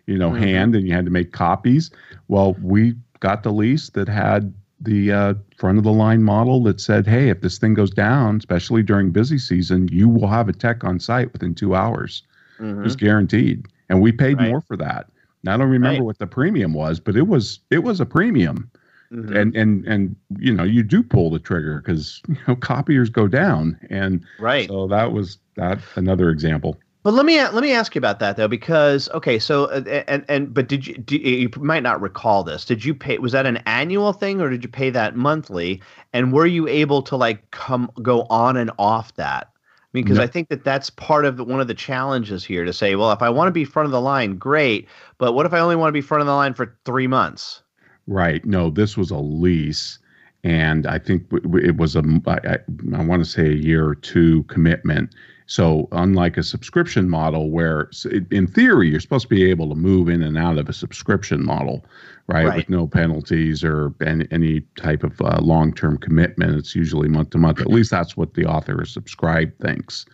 [0.07, 0.43] you know mm-hmm.
[0.43, 1.91] hand and you had to make copies.
[2.29, 6.81] Well, we got the lease that had the uh, front of the line model that
[6.81, 10.53] said, "Hey, if this thing goes down, especially during busy season, you will have a
[10.53, 12.23] tech on site within two hours.
[12.61, 12.85] Mm-hmm.
[12.85, 14.51] It's guaranteed." And we paid right.
[14.51, 15.07] more for that.
[15.45, 16.05] Now, I don't remember right.
[16.05, 18.71] what the premium was, but it was it was a premium.
[19.13, 19.37] Mm-hmm.
[19.37, 23.27] And and and you know you do pull the trigger because you know copiers go
[23.27, 24.69] down and right.
[24.69, 26.79] So that was that another example.
[27.05, 30.27] But let me let me ask you about that though, because okay, so uh, and
[30.29, 32.67] and but did you do, you might not recall this?
[32.67, 33.17] Did you pay?
[33.17, 35.81] Was that an annual thing or did you pay that monthly?
[36.13, 39.49] And were you able to like come go on and off that?
[39.55, 40.25] I mean, because no.
[40.25, 43.11] I think that that's part of the, one of the challenges here to say, well,
[43.13, 45.77] if I want to be front of the line, great, but what if I only
[45.77, 47.63] want to be front of the line for three months?
[48.09, 48.45] Right.
[48.45, 49.99] No, this was a lease.
[50.43, 52.59] And I think it was a, I,
[52.97, 55.15] I want to say a year or two commitment.
[55.47, 57.91] So, unlike a subscription model, where
[58.31, 61.45] in theory you're supposed to be able to move in and out of a subscription
[61.45, 61.87] model,
[62.27, 62.57] right, right.
[62.57, 67.31] with no penalties or any, any type of uh, long term commitment, it's usually month
[67.31, 67.61] to month.
[67.61, 70.05] At least that's what the author of Subscribe thinks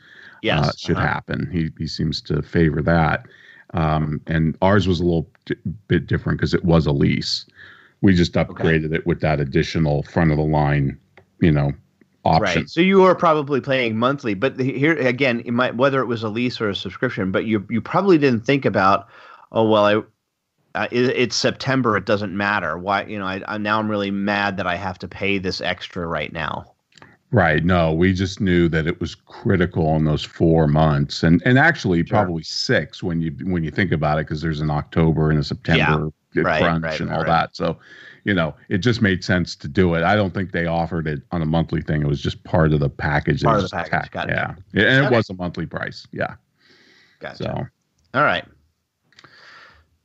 [0.43, 0.69] yes.
[0.69, 1.07] uh, should uh-huh.
[1.07, 1.51] happen.
[1.51, 3.27] He, he seems to favor that.
[3.73, 5.57] Um, and ours was a little t-
[5.89, 7.45] bit different because it was a lease.
[8.05, 8.97] We just upgraded okay.
[8.97, 10.99] it with that additional front of the line,
[11.41, 11.73] you know,
[12.25, 12.61] option.
[12.61, 12.69] Right.
[12.69, 16.29] So you were probably paying monthly, but here again, it might, whether it was a
[16.29, 19.09] lease or a subscription, but you you probably didn't think about,
[19.53, 20.03] oh well, I.
[20.77, 21.97] Uh, it, it's September.
[21.97, 22.77] It doesn't matter.
[22.77, 23.05] Why?
[23.05, 26.05] You know, I, I now I'm really mad that I have to pay this extra
[26.05, 26.75] right now.
[27.31, 27.65] Right.
[27.65, 32.05] No, we just knew that it was critical in those four months, and and actually
[32.05, 32.17] sure.
[32.17, 35.45] probably six when you when you think about it, because there's an October and a
[35.45, 36.43] September yeah.
[36.59, 37.27] crunch right, right, and all right.
[37.27, 37.57] that.
[37.57, 37.79] So,
[38.25, 40.03] you know, it just made sense to do it.
[40.03, 42.03] I don't think they offered it on a monthly thing.
[42.03, 43.43] It was just part of the package.
[43.43, 44.11] Part of the package.
[44.11, 44.33] Got it.
[44.33, 44.55] yeah.
[44.75, 46.07] And it was a monthly price.
[46.13, 46.35] Yeah.
[47.21, 47.37] Gotcha.
[47.45, 47.67] So.
[48.15, 48.45] All right.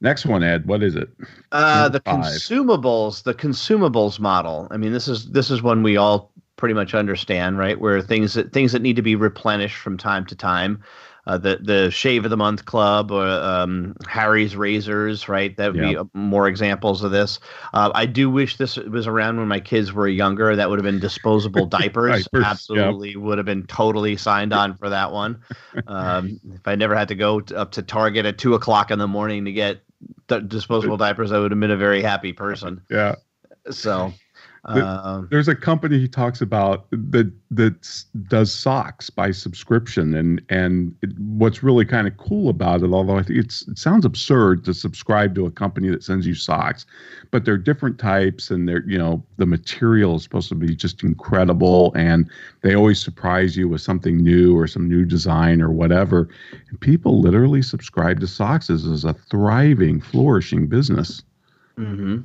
[0.02, 0.66] Next one, Ed.
[0.66, 1.10] What is it?
[1.52, 2.24] Uh, the five.
[2.24, 4.68] consumables, the consumables model.
[4.72, 7.80] I mean, this is this is one we all pretty much understand, right?
[7.80, 10.82] Where things that things that need to be replenished from time to time.
[11.28, 15.56] Uh, the the shave of the month club or um, Harry's razors, right?
[15.58, 17.40] That would be more examples of this.
[17.74, 20.56] Uh, I do wish this was around when my kids were younger.
[20.56, 22.26] That would have been disposable diapers.
[22.26, 25.42] diapers Absolutely, would have been totally signed on for that one.
[25.88, 29.00] Um, if I never had to go to, up to Target at two o'clock in
[29.00, 29.82] the morning to get
[30.28, 32.82] th- disposable diapers, I would have been a very happy person.
[32.90, 33.16] Yeah.
[33.72, 34.14] So
[34.66, 40.96] um, There's a company he talks about that that does socks by subscription, and and
[41.02, 44.66] it, what's really kind of cool about it, although I think it's it sounds absurd
[44.66, 46.86] to subscribe to a company that sends you socks,
[47.32, 51.04] but they're different types, and they're you know the material is supposed to be just
[51.04, 52.30] incredible, and
[52.62, 56.28] they always surprise you with something new or some new design or whatever,
[56.70, 61.24] and people literally subscribe to socks as, as a thriving, flourishing business.
[61.78, 62.20] Mm-hmm.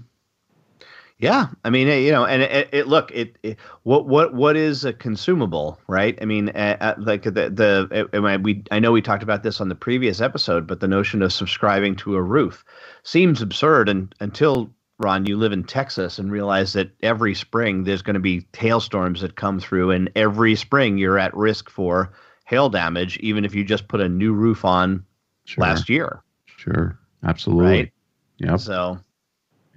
[1.19, 4.57] Yeah, I mean, eh, you know, and it, it look, it, it, what what what
[4.57, 6.19] is a consumable, right?
[6.21, 9.69] I mean, uh, like the the it, we I know we talked about this on
[9.69, 12.65] the previous episode, but the notion of subscribing to a roof
[13.05, 18.03] seems absurd, and until Ron, you live in Texas and realize that every spring there's
[18.03, 22.13] going to be hailstorms that come through, and every spring you're at risk for
[22.47, 25.05] hail damage, even if you just put a new roof on
[25.45, 25.63] sure.
[25.63, 26.25] last year.
[26.57, 27.65] Sure, absolutely.
[27.65, 27.93] Right.
[28.39, 28.57] Yeah.
[28.57, 28.99] So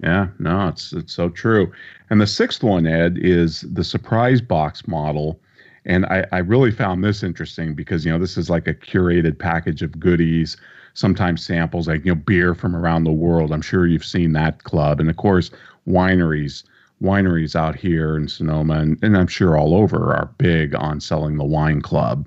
[0.02, 1.72] yeah, no, it's it's so true.
[2.10, 5.40] And the sixth one, Ed, is the surprise box model.
[5.84, 9.38] And I, I really found this interesting because you know this is like a curated
[9.38, 10.56] package of goodies,
[10.94, 13.52] sometimes samples like you know beer from around the world.
[13.52, 15.50] I'm sure you've seen that club, and of course
[15.88, 16.64] wineries
[17.02, 21.36] wineries out here in Sonoma and, and I'm sure all over are big on selling
[21.36, 22.26] the wine club.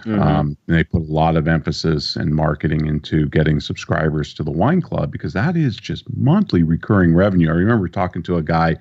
[0.00, 0.20] Mm-hmm.
[0.20, 4.50] Um, and they put a lot of emphasis and marketing into getting subscribers to the
[4.50, 7.48] wine club because that is just monthly recurring revenue.
[7.48, 8.76] I remember talking to a guy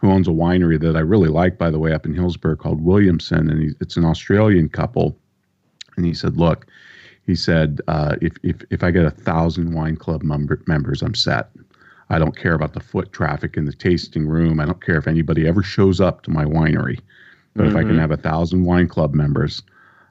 [0.00, 2.82] who owns a winery that I really like, by the way, up in Healdsburg called
[2.82, 5.16] Williamson, and he, it's an Australian couple.
[5.96, 6.66] And he said, "Look,
[7.26, 11.14] he said, uh, if if if I get a thousand wine club member, members, I'm
[11.14, 11.50] set.
[12.10, 14.60] I don't care about the foot traffic in the tasting room.
[14.60, 17.00] I don't care if anybody ever shows up to my winery.
[17.54, 17.70] But mm-hmm.
[17.70, 17.98] if I can mm-hmm.
[18.00, 19.62] have a thousand wine club members,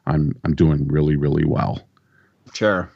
[0.06, 1.82] I'm I'm doing really really well.
[2.54, 2.89] Sure.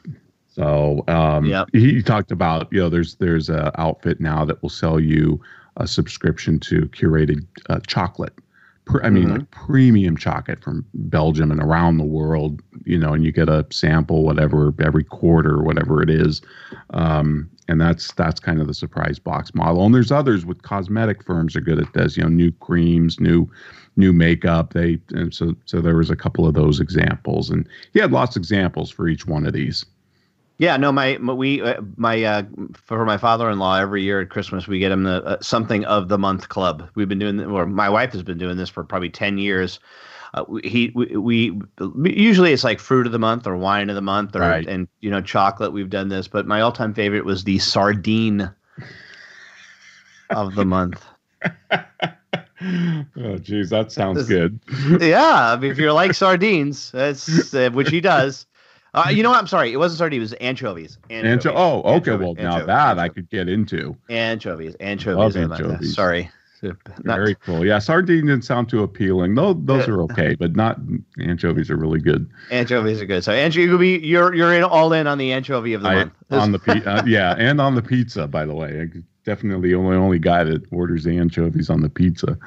[0.46, 1.68] So um, yep.
[1.72, 5.40] he talked about you know there's there's a outfit now that will sell you
[5.76, 8.34] a subscription to curated uh, chocolate.
[9.02, 9.32] I mean, mm-hmm.
[9.32, 13.66] like premium chocolate from Belgium and around the world, you know, and you get a
[13.70, 16.40] sample, whatever, every quarter, whatever it is.
[16.90, 19.84] Um, and that's that's kind of the surprise box model.
[19.84, 23.48] And there's others with cosmetic firms are good at this, you know, new creams, new
[23.98, 24.72] new makeup.
[24.72, 28.36] They and so so there was a couple of those examples, and he had lots
[28.36, 29.84] of examples for each one of these.
[30.58, 32.42] Yeah, no, my, my we uh, my uh,
[32.74, 36.18] for my father-in-law every year at Christmas we get him the uh, something of the
[36.18, 36.88] month club.
[36.94, 39.78] We've been doing, or my wife has been doing this for probably ten years.
[40.34, 41.60] Uh, he we, we,
[42.04, 44.66] usually it's like fruit of the month or wine of the month or right.
[44.66, 45.72] and you know chocolate.
[45.72, 48.50] We've done this, but my all-time favorite was the sardine
[50.30, 51.04] of the month.
[52.62, 54.58] oh, geez, that sounds good.
[55.00, 58.46] yeah, I mean, if you're like sardines, that's uh, which he does.
[58.94, 59.38] Uh, you know what?
[59.38, 59.72] I'm sorry.
[59.72, 60.18] It wasn't sardines.
[60.18, 60.98] It was anchovies.
[61.10, 61.44] anchovies.
[61.44, 61.94] Ancho- oh, okay.
[61.94, 62.26] Anchovies.
[62.26, 63.96] Well, now that I could get into.
[64.08, 64.74] Anchovies.
[64.80, 65.36] Anchovies.
[65.36, 65.94] anchovies.
[65.94, 66.30] Sorry.
[67.04, 67.64] Very cool.
[67.64, 69.34] Yeah, sardine didn't sound too appealing.
[69.34, 70.78] Those those are okay, but not
[71.20, 72.28] anchovies are really good.
[72.50, 73.22] Anchovies are good.
[73.22, 76.12] So anchovy, you're you're in all in on the anchovy of the I, month.
[76.30, 78.90] On the uh, yeah, and on the pizza, by the way
[79.28, 82.38] definitely the only only guy that orders anchovies on the pizza.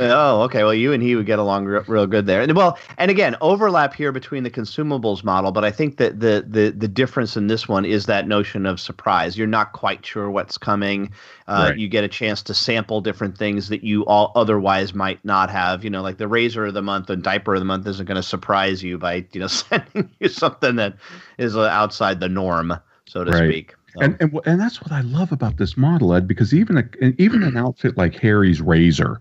[0.00, 0.64] Oh, okay.
[0.64, 2.40] Well, you and he would get along real, real good there.
[2.40, 6.42] And well, and again, overlap here between the consumables model, but I think that the
[6.48, 9.36] the the difference in this one is that notion of surprise.
[9.36, 11.12] You're not quite sure what's coming.
[11.48, 11.78] Uh, right.
[11.78, 15.84] You get a chance to sample different things that you all otherwise might not have.
[15.84, 18.16] You know, like the razor of the month and diaper of the month isn't going
[18.16, 20.96] to surprise you by you know sending you something that
[21.36, 22.72] is outside the norm,
[23.04, 23.50] so to right.
[23.50, 23.74] speak.
[23.96, 26.84] Um, and, and and that's what I love about this model, Ed, because even a
[27.20, 29.20] even an outfit like Harry's Razor,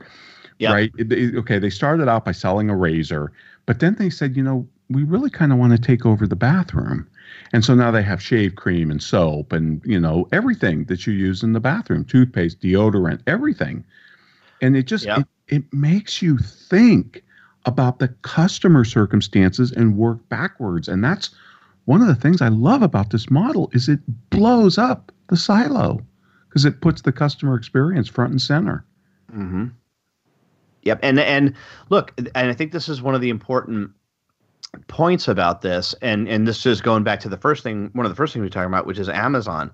[0.74, 0.92] right?
[0.98, 3.32] It, okay, they started out by selling a razor,
[3.66, 6.36] but then they said, you know, we really kind of want to take over the
[6.36, 7.08] bathroom,
[7.54, 11.14] and so now they have shave cream and soap and you know everything that you
[11.14, 13.84] use in the bathroom, toothpaste, deodorant, everything,
[14.62, 17.24] and it just it, it makes you think
[17.66, 20.88] about the customer circumstances and work backwards.
[20.88, 21.32] And that's
[21.92, 26.00] one of the things I love about this model is it blows up the silo
[26.48, 28.86] because it puts the customer experience front and center.
[29.30, 29.66] Mm-hmm.
[30.84, 31.54] Yep, and and
[31.90, 33.92] look, and I think this is one of the important
[34.88, 38.10] points about this, and and this is going back to the first thing, one of
[38.10, 39.70] the first things we are talking about, which is Amazon.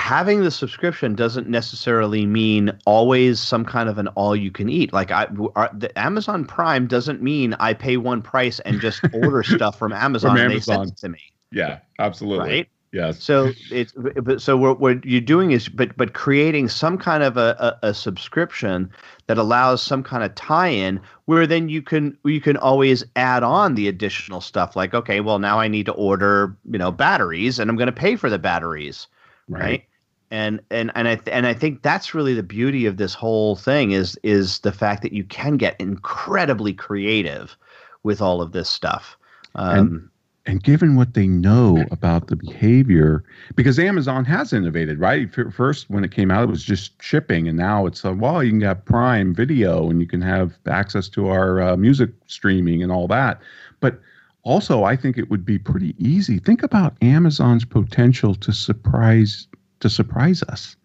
[0.00, 4.92] Having the subscription doesn't necessarily mean always some kind of an all you can eat.
[4.92, 9.42] Like I, our, the Amazon Prime doesn't mean I pay one price and just order
[9.42, 11.20] stuff from Amazon, from and they send it to me.
[11.52, 12.48] Yeah, absolutely.
[12.48, 12.68] Right.
[12.92, 13.22] Yes.
[13.22, 17.36] So it's but so what, what you're doing is but but creating some kind of
[17.36, 18.90] a, a, a, subscription
[19.28, 23.76] that allows some kind of tie-in where then you can you can always add on
[23.76, 27.70] the additional stuff like okay well now I need to order you know batteries and
[27.70, 29.06] I'm going to pay for the batteries
[29.48, 29.84] right, right?
[30.30, 33.56] And and and I th- and I think that's really the beauty of this whole
[33.56, 37.56] thing is is the fact that you can get incredibly creative
[38.02, 39.16] with all of this stuff.
[39.56, 40.08] Um, and
[40.46, 43.24] and given what they know about the behavior,
[43.56, 45.28] because Amazon has innovated, right?
[45.52, 48.50] First, when it came out, it was just shipping, and now it's uh, well, you
[48.52, 52.90] can have Prime Video, and you can have access to our uh, music streaming and
[52.90, 53.40] all that.
[53.80, 54.00] But
[54.42, 56.38] also, I think it would be pretty easy.
[56.38, 59.46] Think about Amazon's potential to surprise
[59.80, 60.76] to surprise us.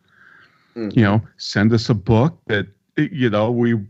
[0.75, 0.99] Mm-hmm.
[0.99, 2.67] You know, send us a book that
[2.97, 3.87] you know we, you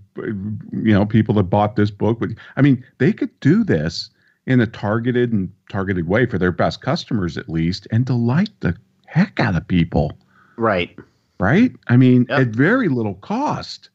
[0.72, 2.20] know, people that bought this book.
[2.20, 4.10] But I mean, they could do this
[4.46, 8.76] in a targeted and targeted way for their best customers at least and delight the
[9.08, 10.18] heck out of people.
[10.58, 10.98] Right.
[11.40, 11.72] Right?
[11.88, 12.40] I mean, yep.
[12.40, 13.90] at very little cost.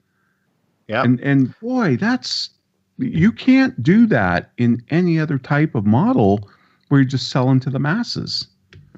[0.88, 1.02] Yeah.
[1.02, 2.50] And and boy, that's
[2.98, 6.48] you can't do that in any other type of model
[6.88, 8.48] where you're just selling to the masses.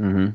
[0.01, 0.31] Mm-hmm.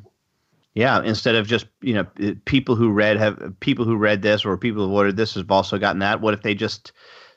[0.78, 2.05] Yeah, instead of just you know
[2.45, 5.80] people who read have people who read this or people who ordered this have also
[5.80, 6.21] gotten that.
[6.21, 6.91] What if they just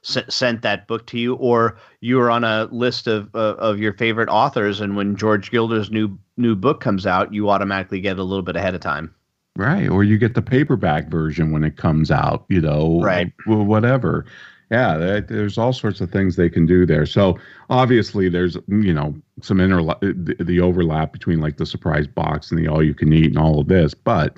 [0.06, 3.78] s- sent that book to you, or you were on a list of uh, of
[3.78, 8.18] your favorite authors, and when George Gilder's new new book comes out, you automatically get
[8.18, 9.14] a little bit ahead of time.
[9.56, 12.44] Right, or you get the paperback version when it comes out.
[12.50, 14.26] You know, right, whatever.
[14.70, 17.04] Yeah, there's all sorts of things they can do there.
[17.04, 17.36] So
[17.70, 22.68] obviously, there's you know some the, the overlap between like the surprise box and the
[22.68, 24.36] all you can eat and all of this, but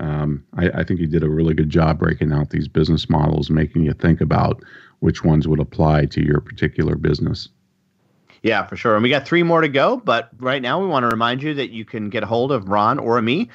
[0.00, 3.50] um, I, I, think he did a really good job breaking out these business models,
[3.50, 4.62] making you think about
[5.00, 7.48] which ones would apply to your particular business.
[8.42, 8.94] Yeah, for sure.
[8.94, 11.54] And we got three more to go, but right now we want to remind you
[11.54, 13.50] that you can get a hold of Ron or me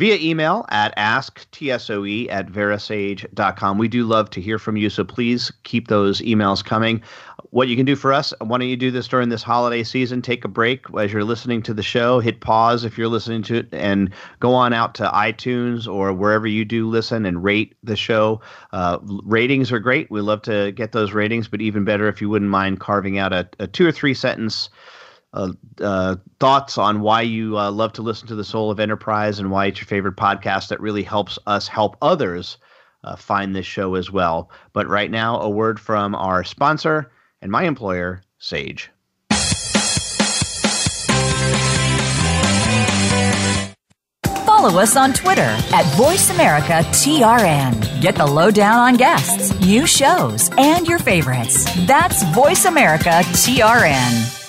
[0.00, 3.76] via email at asktsoe at verasage.com.
[3.76, 7.02] We do love to hear from you, so please keep those emails coming
[7.50, 10.22] what you can do for us, why don't you do this during this holiday season?
[10.22, 13.56] Take a break as you're listening to the show, hit pause if you're listening to
[13.56, 17.96] it, and go on out to iTunes or wherever you do listen and rate the
[17.96, 18.40] show.
[18.72, 20.10] Uh, ratings are great.
[20.10, 23.32] We love to get those ratings, but even better if you wouldn't mind carving out
[23.32, 24.70] a, a two or three sentence.
[25.32, 29.38] Uh, uh, thoughts on why you uh, love to listen to the Soul of Enterprise
[29.38, 32.58] and why it's your favorite podcast that really helps us help others
[33.04, 34.50] uh, find this show as well.
[34.72, 37.12] But right now, a word from our sponsor,
[37.42, 38.90] and my employer, Sage.
[44.44, 48.02] Follow us on Twitter at VoiceAmericaTRN.
[48.02, 51.64] Get the lowdown on guests, new shows, and your favorites.
[51.86, 54.39] That's VoiceAmericaTRN.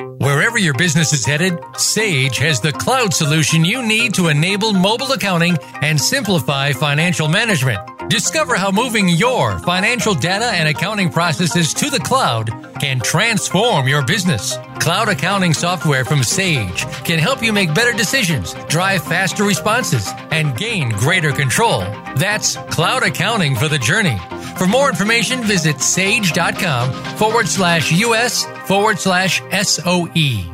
[0.00, 5.12] Wherever your business is headed, Sage has the cloud solution you need to enable mobile
[5.12, 7.93] accounting and simplify financial management.
[8.08, 14.04] Discover how moving your financial data and accounting processes to the cloud can transform your
[14.04, 14.58] business.
[14.78, 20.56] Cloud accounting software from Sage can help you make better decisions, drive faster responses, and
[20.56, 21.80] gain greater control.
[22.16, 24.18] That's cloud accounting for the journey.
[24.58, 30.53] For more information, visit sage.com forward slash US forward slash SOE.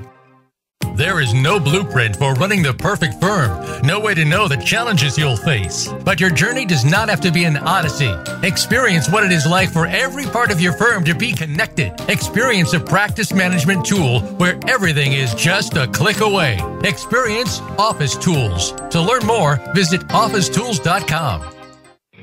[1.01, 5.17] There is no blueprint for running the perfect firm, no way to know the challenges
[5.17, 5.89] you'll face.
[6.05, 8.15] But your journey does not have to be an odyssey.
[8.43, 11.95] Experience what it is like for every part of your firm to be connected.
[12.11, 16.61] Experience a practice management tool where everything is just a click away.
[16.85, 18.73] Experience Office Tools.
[18.91, 21.41] To learn more, visit officetools.com.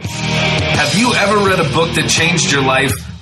[0.01, 3.06] Have you ever read a book that changed your life?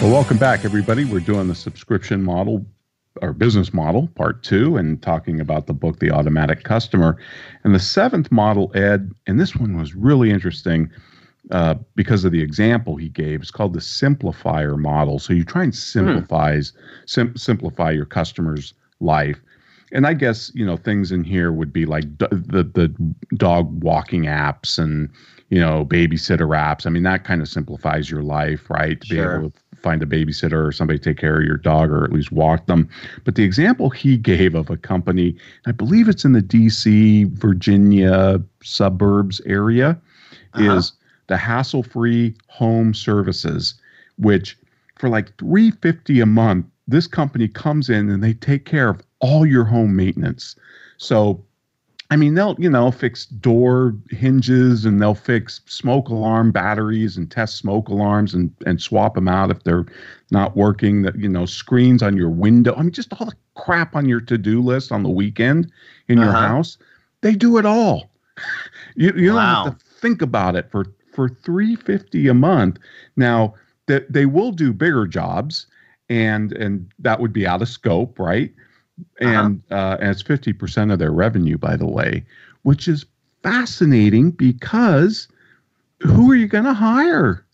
[0.00, 1.04] Well, welcome back, everybody.
[1.04, 2.64] We're doing the subscription model
[3.22, 7.16] our business model, part two, and talking about the book, The Automatic Customer.
[7.64, 10.90] And the seventh model, Ed, and this one was really interesting
[11.50, 13.40] uh, because of the example he gave.
[13.40, 15.18] It's called the simplifier model.
[15.18, 16.60] So you try and simplify,
[17.06, 19.40] sim- simplify your customer's life.
[19.92, 23.82] And I guess you know things in here would be like d- the the dog
[23.84, 25.08] walking apps and
[25.48, 26.86] you know babysitter apps.
[26.86, 29.00] I mean that kind of simplifies your life, right?
[29.00, 29.16] To Sure.
[29.16, 32.02] be able to find a babysitter or somebody to take care of your dog or
[32.02, 32.88] at least walk them.
[33.24, 38.42] But the example he gave of a company, I believe it's in the DC, Virginia
[38.64, 39.90] suburbs area,
[40.54, 40.76] Uh-huh.
[40.76, 40.92] is
[41.28, 43.74] the hassle-free home services,
[44.18, 44.58] which
[44.98, 49.46] for like 350 a month, this company comes in and they take care of all
[49.46, 50.56] your home maintenance.
[50.96, 51.40] So
[52.10, 57.30] I mean, they'll you know fix door hinges and they'll fix smoke alarm batteries and
[57.30, 59.86] test smoke alarms and and swap them out if they're
[60.30, 61.02] not working.
[61.02, 62.74] That you know screens on your window.
[62.76, 65.70] I mean, just all the crap on your to do list on the weekend
[66.08, 66.34] in your Uh-huh.
[66.34, 66.78] house.
[67.22, 68.10] They do it all.
[68.96, 72.78] you you don't have to think about it for for three fifty a month.
[73.16, 73.54] Now
[73.86, 75.66] that they will do bigger jobs,
[76.08, 78.52] and and that would be out of scope, right?
[79.20, 82.24] And uh, and it's fifty percent of their revenue, by the way,
[82.62, 83.04] which is
[83.42, 85.28] fascinating because
[86.00, 87.44] who are you going to hire?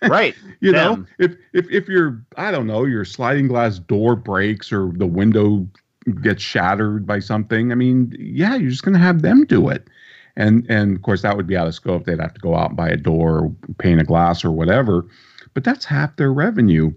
[0.08, 0.36] Right.
[0.60, 1.00] You Them.
[1.00, 5.08] know, if if if your I don't know your sliding glass door breaks or the
[5.08, 5.66] window
[6.22, 9.88] gets shattered by something, I mean, yeah, you're just going to have them do it.
[10.36, 12.04] And and of course that would be out of scope.
[12.04, 15.04] They'd have to go out and buy a door, paint a glass, or whatever.
[15.54, 16.92] But that's half their revenue.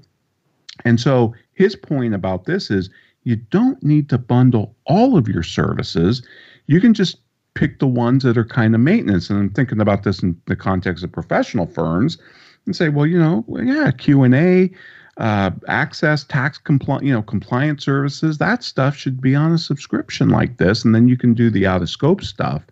[0.85, 2.91] And so his point about this is
[3.23, 6.25] you don't need to bundle all of your services.
[6.67, 7.17] You can just
[7.53, 9.29] pick the ones that are kind of maintenance.
[9.29, 12.17] And I'm thinking about this in the context of professional firms
[12.65, 14.71] and say, well, you know, yeah, Q and A,
[15.17, 18.37] uh, access, tax compliance, you know, compliance services.
[18.37, 21.67] That stuff should be on a subscription like this, and then you can do the
[21.67, 22.63] out of scope stuff,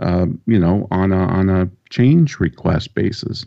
[0.00, 3.46] uh, you know, on a on a change request basis.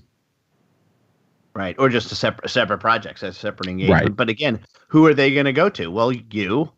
[1.56, 1.76] Right.
[1.80, 4.02] Or just a separate separate projects, a separate engagement.
[4.02, 4.16] Right.
[4.16, 5.90] But again, who are they going to go to?
[5.90, 6.70] Well, you.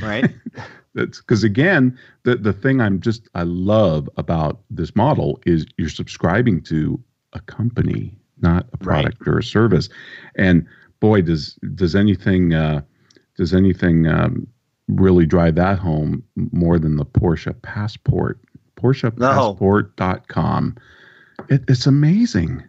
[0.00, 0.32] Right.
[0.94, 5.88] That's because again, the the thing I'm just I love about this model is you're
[5.88, 7.02] subscribing to
[7.32, 9.02] a company, not a Right.
[9.04, 9.88] product or a service.
[10.36, 10.64] And
[11.00, 12.82] boy, does does anything uh,
[13.36, 14.46] does anything um,
[14.88, 18.38] really drive that home more than the Porsche Passport?
[18.76, 20.76] PorschePassport.com.
[21.48, 22.62] It, it's amazing.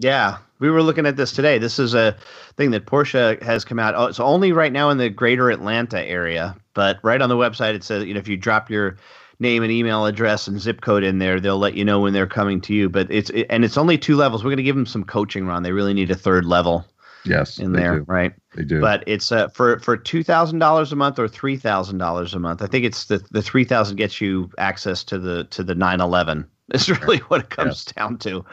[0.00, 1.58] Yeah, we were looking at this today.
[1.58, 2.16] This is a
[2.56, 3.94] thing that Porsche has come out.
[3.94, 7.74] Oh, it's only right now in the greater Atlanta area, but right on the website
[7.74, 8.96] it says, you know, if you drop your
[9.40, 12.26] name and email address and zip code in there, they'll let you know when they're
[12.26, 12.88] coming to you.
[12.88, 14.42] But it's it, and it's only two levels.
[14.42, 15.62] We're going to give them some coaching, Ron.
[15.62, 16.84] They really need a third level
[17.24, 18.04] Yes, in they there, do.
[18.08, 18.32] right?
[18.54, 18.80] They do.
[18.80, 22.38] But it's uh, for for two thousand dollars a month or three thousand dollars a
[22.38, 22.62] month.
[22.62, 26.00] I think it's the the three thousand gets you access to the to the nine
[26.00, 26.48] eleven.
[26.70, 28.44] It's really what it comes down to,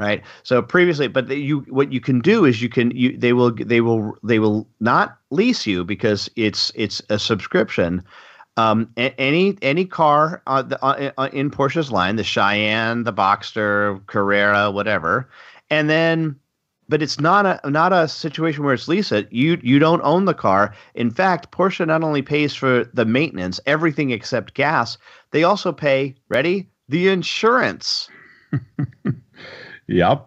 [0.00, 0.22] right?
[0.42, 3.52] So previously, but the, you what you can do is you can you they will
[3.52, 8.02] they will they will not lease you because it's it's a subscription.
[8.56, 13.12] Um, a- any any car uh, the, uh, uh, in Porsche's line, the Cayenne, the
[13.12, 15.28] Boxster, Carrera, whatever,
[15.70, 16.36] and then
[16.88, 19.32] but it's not a not a situation where it's lease it.
[19.32, 20.74] You you don't own the car.
[20.94, 24.98] In fact, Porsche not only pays for the maintenance, everything except gas,
[25.30, 28.10] they also pay ready the insurance.
[29.90, 30.26] Yep.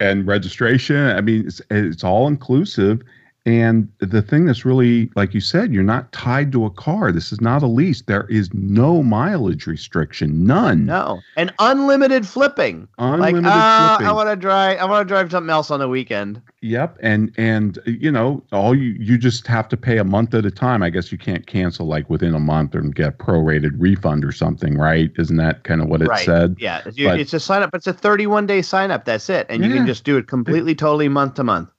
[0.00, 3.02] And registration, I mean, it's, it's all inclusive.
[3.48, 7.10] And the thing that's really, like you said, you're not tied to a car.
[7.10, 8.02] This is not a lease.
[8.02, 10.84] There is no mileage restriction, none.
[10.84, 12.86] No, and unlimited flipping.
[12.98, 14.10] Unlimited like, ah, flipping.
[14.10, 14.78] I want to drive.
[14.78, 16.42] I want to drive something else on the weekend.
[16.60, 16.98] Yep.
[17.00, 20.50] And and you know, all you you just have to pay a month at a
[20.50, 20.82] time.
[20.82, 24.32] I guess you can't cancel like within a month and get a prorated refund or
[24.32, 25.10] something, right?
[25.16, 26.26] Isn't that kind of what it right.
[26.26, 26.56] said?
[26.58, 26.82] Yeah.
[26.84, 27.70] But- it's a sign up.
[27.72, 29.06] It's a 31 day sign up.
[29.06, 31.70] That's it, and you can just do it completely, totally month to month.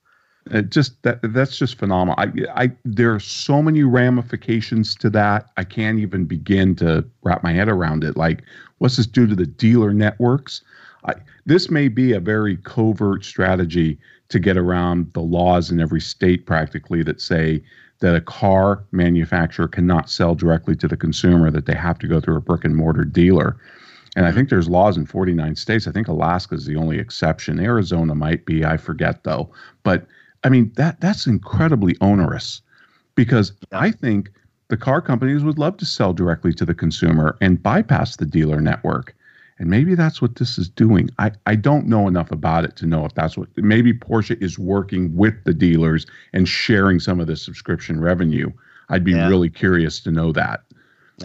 [0.52, 2.16] It just that that's just phenomenal.
[2.18, 5.50] I, I there are so many ramifications to that.
[5.58, 8.18] I can't even begin to wrap my head around it.
[8.18, 8.44] Like,
[8.80, 10.62] what's this do to the dealer networks?
[11.06, 13.98] I, this may be a very covert strategy
[14.30, 17.64] to get around the laws in every state practically that say
[18.00, 22.20] that a car manufacturer cannot sell directly to the consumer, that they have to go
[22.20, 23.58] through a brick and mortar dealer.
[24.16, 24.38] And I mm-hmm.
[24.38, 25.88] think there's laws in 49 states.
[25.88, 27.60] I think Alaska is the only exception.
[27.60, 29.52] Arizona might be, I forget though.
[29.84, 30.08] But
[30.44, 32.62] I mean, that that's incredibly onerous
[33.16, 34.32] because I think
[34.70, 38.62] the car companies would love to sell directly to the consumer and bypass the dealer
[38.62, 39.16] network.
[39.58, 41.10] And maybe that's what this is doing.
[41.20, 44.58] I, I don't know enough about it to know if that's what maybe Porsche is
[44.58, 48.52] working with the dealers and sharing some of the subscription revenue.
[48.88, 49.28] I'd be Yeah.
[49.28, 50.64] really curious to know that.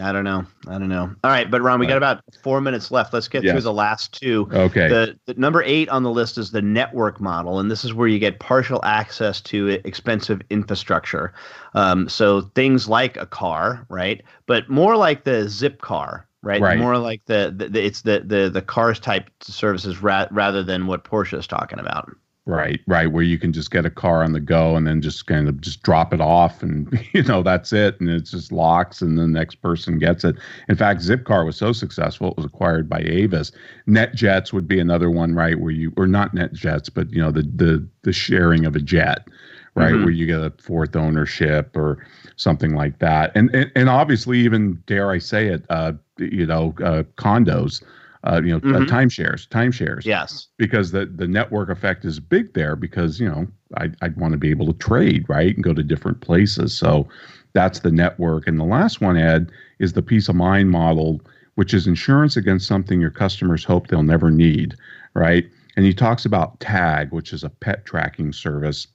[0.01, 0.45] I don't know.
[0.67, 1.13] I don't know.
[1.23, 3.13] All right, but Ron, we got about four minutes left.
[3.13, 4.47] Let's get through the last two.
[4.51, 4.89] Okay.
[4.89, 8.07] The, the number eight on the list is the network model, and this is where
[8.07, 11.33] you get partial access to expensive infrastructure.
[11.73, 14.21] Um, so things like a car, right?
[14.47, 16.61] But more like the zip car, right?
[16.61, 16.77] Right.
[16.79, 20.87] More like the, the, the it's the the the cars type services ra- rather than
[20.87, 22.09] what Porsche is talking about.
[22.47, 25.25] Right, right, where you can just get a car on the go and then just
[25.25, 29.01] kind of just drop it off and you know that's it and it just locks
[29.01, 30.35] and the next person gets it.
[30.69, 33.51] In fact, Zipcar was so successful it was acquired by Avis.
[33.87, 37.41] NetJets would be another one, right, where you or not NetJets, but you know the
[37.41, 39.27] the the sharing of a jet,
[39.73, 40.03] right, Mhm.
[40.03, 43.31] where you get a fourth ownership or something like that.
[43.33, 47.81] And and, and obviously even dare I say it, uh, you know, uh, condos,
[48.25, 48.87] uh, you know, uh, Mhm.
[48.87, 50.05] timeshares, timeshares.
[50.05, 50.47] Yes.
[50.57, 53.47] because the the network effect is big there because you know
[53.77, 56.73] I I'd want to be able to trade right and go to different places.
[56.73, 57.07] So
[57.53, 58.47] that's the network.
[58.47, 61.21] And the last one Ed is the peace of mind model
[61.55, 64.75] which is insurance against something your customers hope they'll never need
[65.13, 65.45] right?
[65.77, 68.87] And he talks about tag which is a pet tracking service.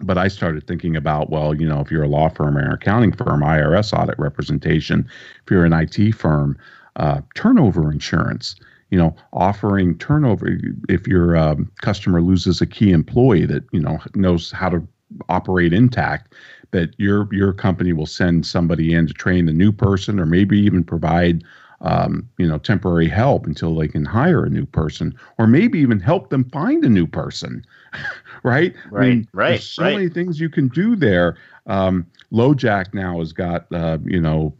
[0.00, 2.72] But I started thinking about, well, you know, if you're a law firm or an
[2.72, 5.06] accounting firm, IRS audit representation,
[5.44, 6.58] if you're an IT firm,
[6.96, 8.56] uh, turnover insurance,
[8.90, 13.98] you know, offering turnover if your um, customer loses a key employee that you know
[14.14, 14.86] knows how to
[15.28, 16.32] operate Intacct,
[16.72, 20.58] that your your company will send somebody in to train the new person, or maybe
[20.58, 21.44] even provide
[21.80, 26.00] um, you know temporary help until they can hire a new person, or maybe even
[26.00, 27.64] help them find a new person.
[28.42, 28.74] right?
[28.90, 29.94] Right, right, There's so right.
[29.94, 31.36] many things you can do there.
[31.66, 34.54] Um, LoJack now has got uh, you know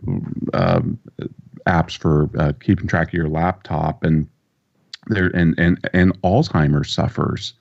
[0.55, 0.99] um,
[1.67, 4.27] apps for uh, keeping track of your laptop and
[5.09, 7.55] there and and and Alzheimer's suffers.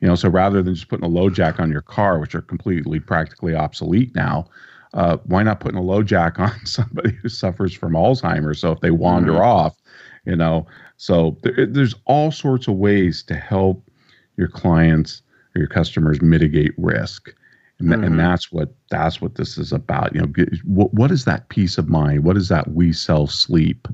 [0.00, 3.00] You know, so rather than just putting a LoJack on your car, which are completely
[3.00, 4.46] practically obsolete now,
[4.94, 8.60] uh, why not putting a LoJack on somebody who suffers from Alzheimer's?
[8.60, 9.44] So if they wander Mhm.
[9.44, 9.80] off,
[10.26, 13.90] you know, so there, there's all sorts of ways to help
[14.36, 15.22] your clients
[15.54, 17.34] or your customers mitigate risk.
[17.78, 18.06] And, tha- Mhm.
[18.06, 20.14] and that's what that's what this is about.
[20.14, 22.24] You know, what, what is that peace of mind?
[22.24, 23.86] What is that we sell sleep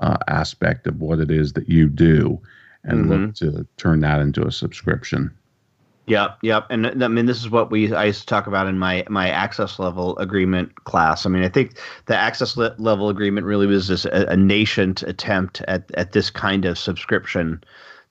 [0.00, 2.38] uh, aspect of what it is that you do,
[2.82, 5.30] and look to turn that into a subscription.
[6.06, 6.66] Yep, yep.
[6.68, 9.04] And uh, I mean, this is what we I used to talk about in my
[9.08, 11.24] my access level agreement class.
[11.24, 15.02] I mean, I think the access le- level agreement really was just a, a nascent
[15.04, 17.62] attempt at at this kind of subscription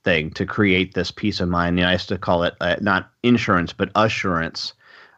[0.04, 1.78] thing to create this peace of mind.
[1.78, 4.74] You know, I used to call it uh, not insurance but assurance.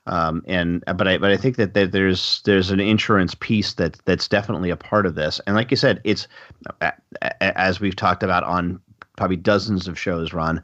[0.08, 3.97] Um, and but I but I think that there- there's there's an insurance piece that
[4.06, 5.41] that's definitely a part of this.
[5.47, 6.28] And like you said, it's
[7.41, 8.80] as we've talked about on
[9.18, 10.62] probably dozens of shows, Ron.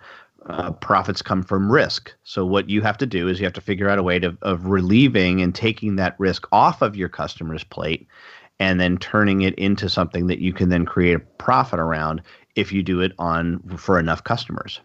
[0.48, 2.12] Uh, profits come from risk.
[2.24, 4.36] So what you have to do is you have to figure out a way to
[4.42, 8.08] of relieving and taking that risk off of your customer's plate,
[8.60, 12.24] and then turning it into something that you can then create a profit around
[12.56, 14.82] if you do it on for enough customers.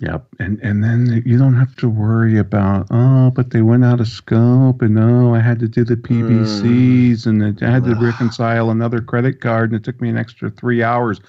[0.00, 4.00] Yep, and and then you don't have to worry about oh, but they went out
[4.00, 7.26] of scope, and oh, I had to do the PBCs, mm.
[7.26, 10.48] and it- I had to reconcile another credit card, and it took me an extra
[10.50, 11.20] three hours.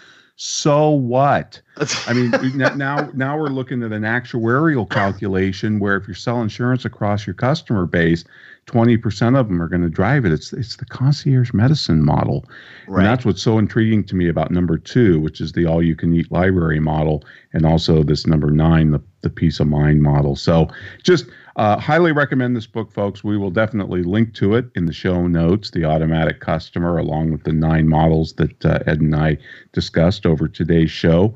[0.43, 1.61] So what?
[2.07, 2.31] I mean,
[2.75, 7.35] now now we're looking at an actuarial calculation where if you sell insurance across your
[7.35, 8.23] customer base,
[8.65, 10.31] twenty percent of them are going to drive it.
[10.31, 12.43] It's it's the concierge medicine model,
[12.87, 13.01] Right.
[13.01, 16.79] and that's what's so intriguing to me about number two, which is the all-you-can-eat library
[16.79, 17.23] model,
[17.53, 20.35] and also this number nine, the the peace of mind model.
[20.35, 20.67] So
[21.03, 23.23] just uh, highly recommend this book, folks.
[23.23, 27.43] We will definitely link to it in the show notes, the automatic customer, along with
[27.43, 29.37] the nine models that uh, Ed and I
[29.73, 31.35] discussed over today's show.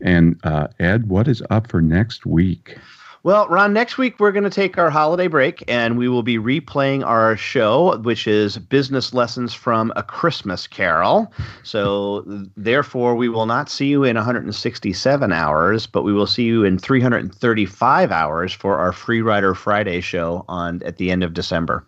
[0.00, 2.78] And uh, Ed, what is up for next week?
[3.26, 6.38] Well, Ron, next week we're going to take our holiday break and we will be
[6.38, 11.32] replaying our show, which is Business Lessons from a Christmas Carol.
[11.64, 12.22] So,
[12.56, 16.78] therefore, we will not see you in 167 hours, but we will see you in
[16.78, 21.84] 335 hours for our Free Rider Friday show on at the end of December.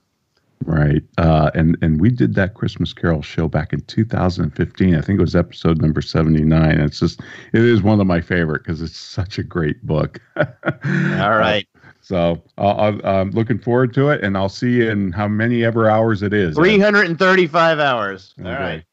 [0.65, 1.03] Right.
[1.17, 4.95] Uh, and and we did that Christmas Carol show back in 2015.
[4.95, 6.81] I think it was episode number 79.
[6.81, 7.21] It's just
[7.53, 10.21] it is one of my favorite because it's such a great book.
[10.37, 11.67] All right.
[12.01, 15.91] So uh, I'm looking forward to it, and I'll see you in how many ever
[15.91, 16.57] hours it is.
[16.57, 18.35] 335 hours.
[18.41, 18.85] All okay.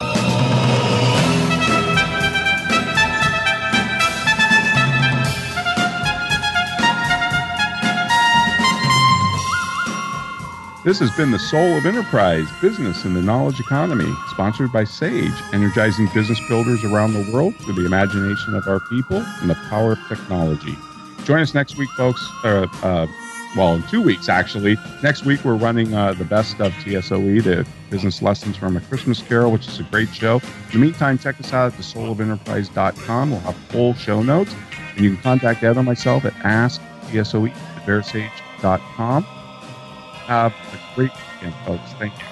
[0.00, 0.34] right.
[10.88, 15.34] This has been the Soul of Enterprise Business in the Knowledge Economy, sponsored by SAGE,
[15.52, 19.92] energizing business builders around the world through the imagination of our people and the power
[19.92, 20.74] of technology.
[21.24, 22.26] Join us next week, folks.
[22.42, 23.06] Uh, uh,
[23.54, 24.78] well, in two weeks, actually.
[25.02, 29.20] Next week, we're running uh, the best of TSOE, the business lessons from a Christmas
[29.20, 30.40] Carol, which is a great show.
[30.72, 33.30] In the meantime, check us out at thesoulofenterprise.com.
[33.30, 34.54] We'll have full show notes.
[34.96, 37.52] And you can contact Ed or myself at asktsoe
[39.04, 39.37] at.
[40.28, 41.94] Have a great weekend, folks.
[41.94, 42.27] Thank you.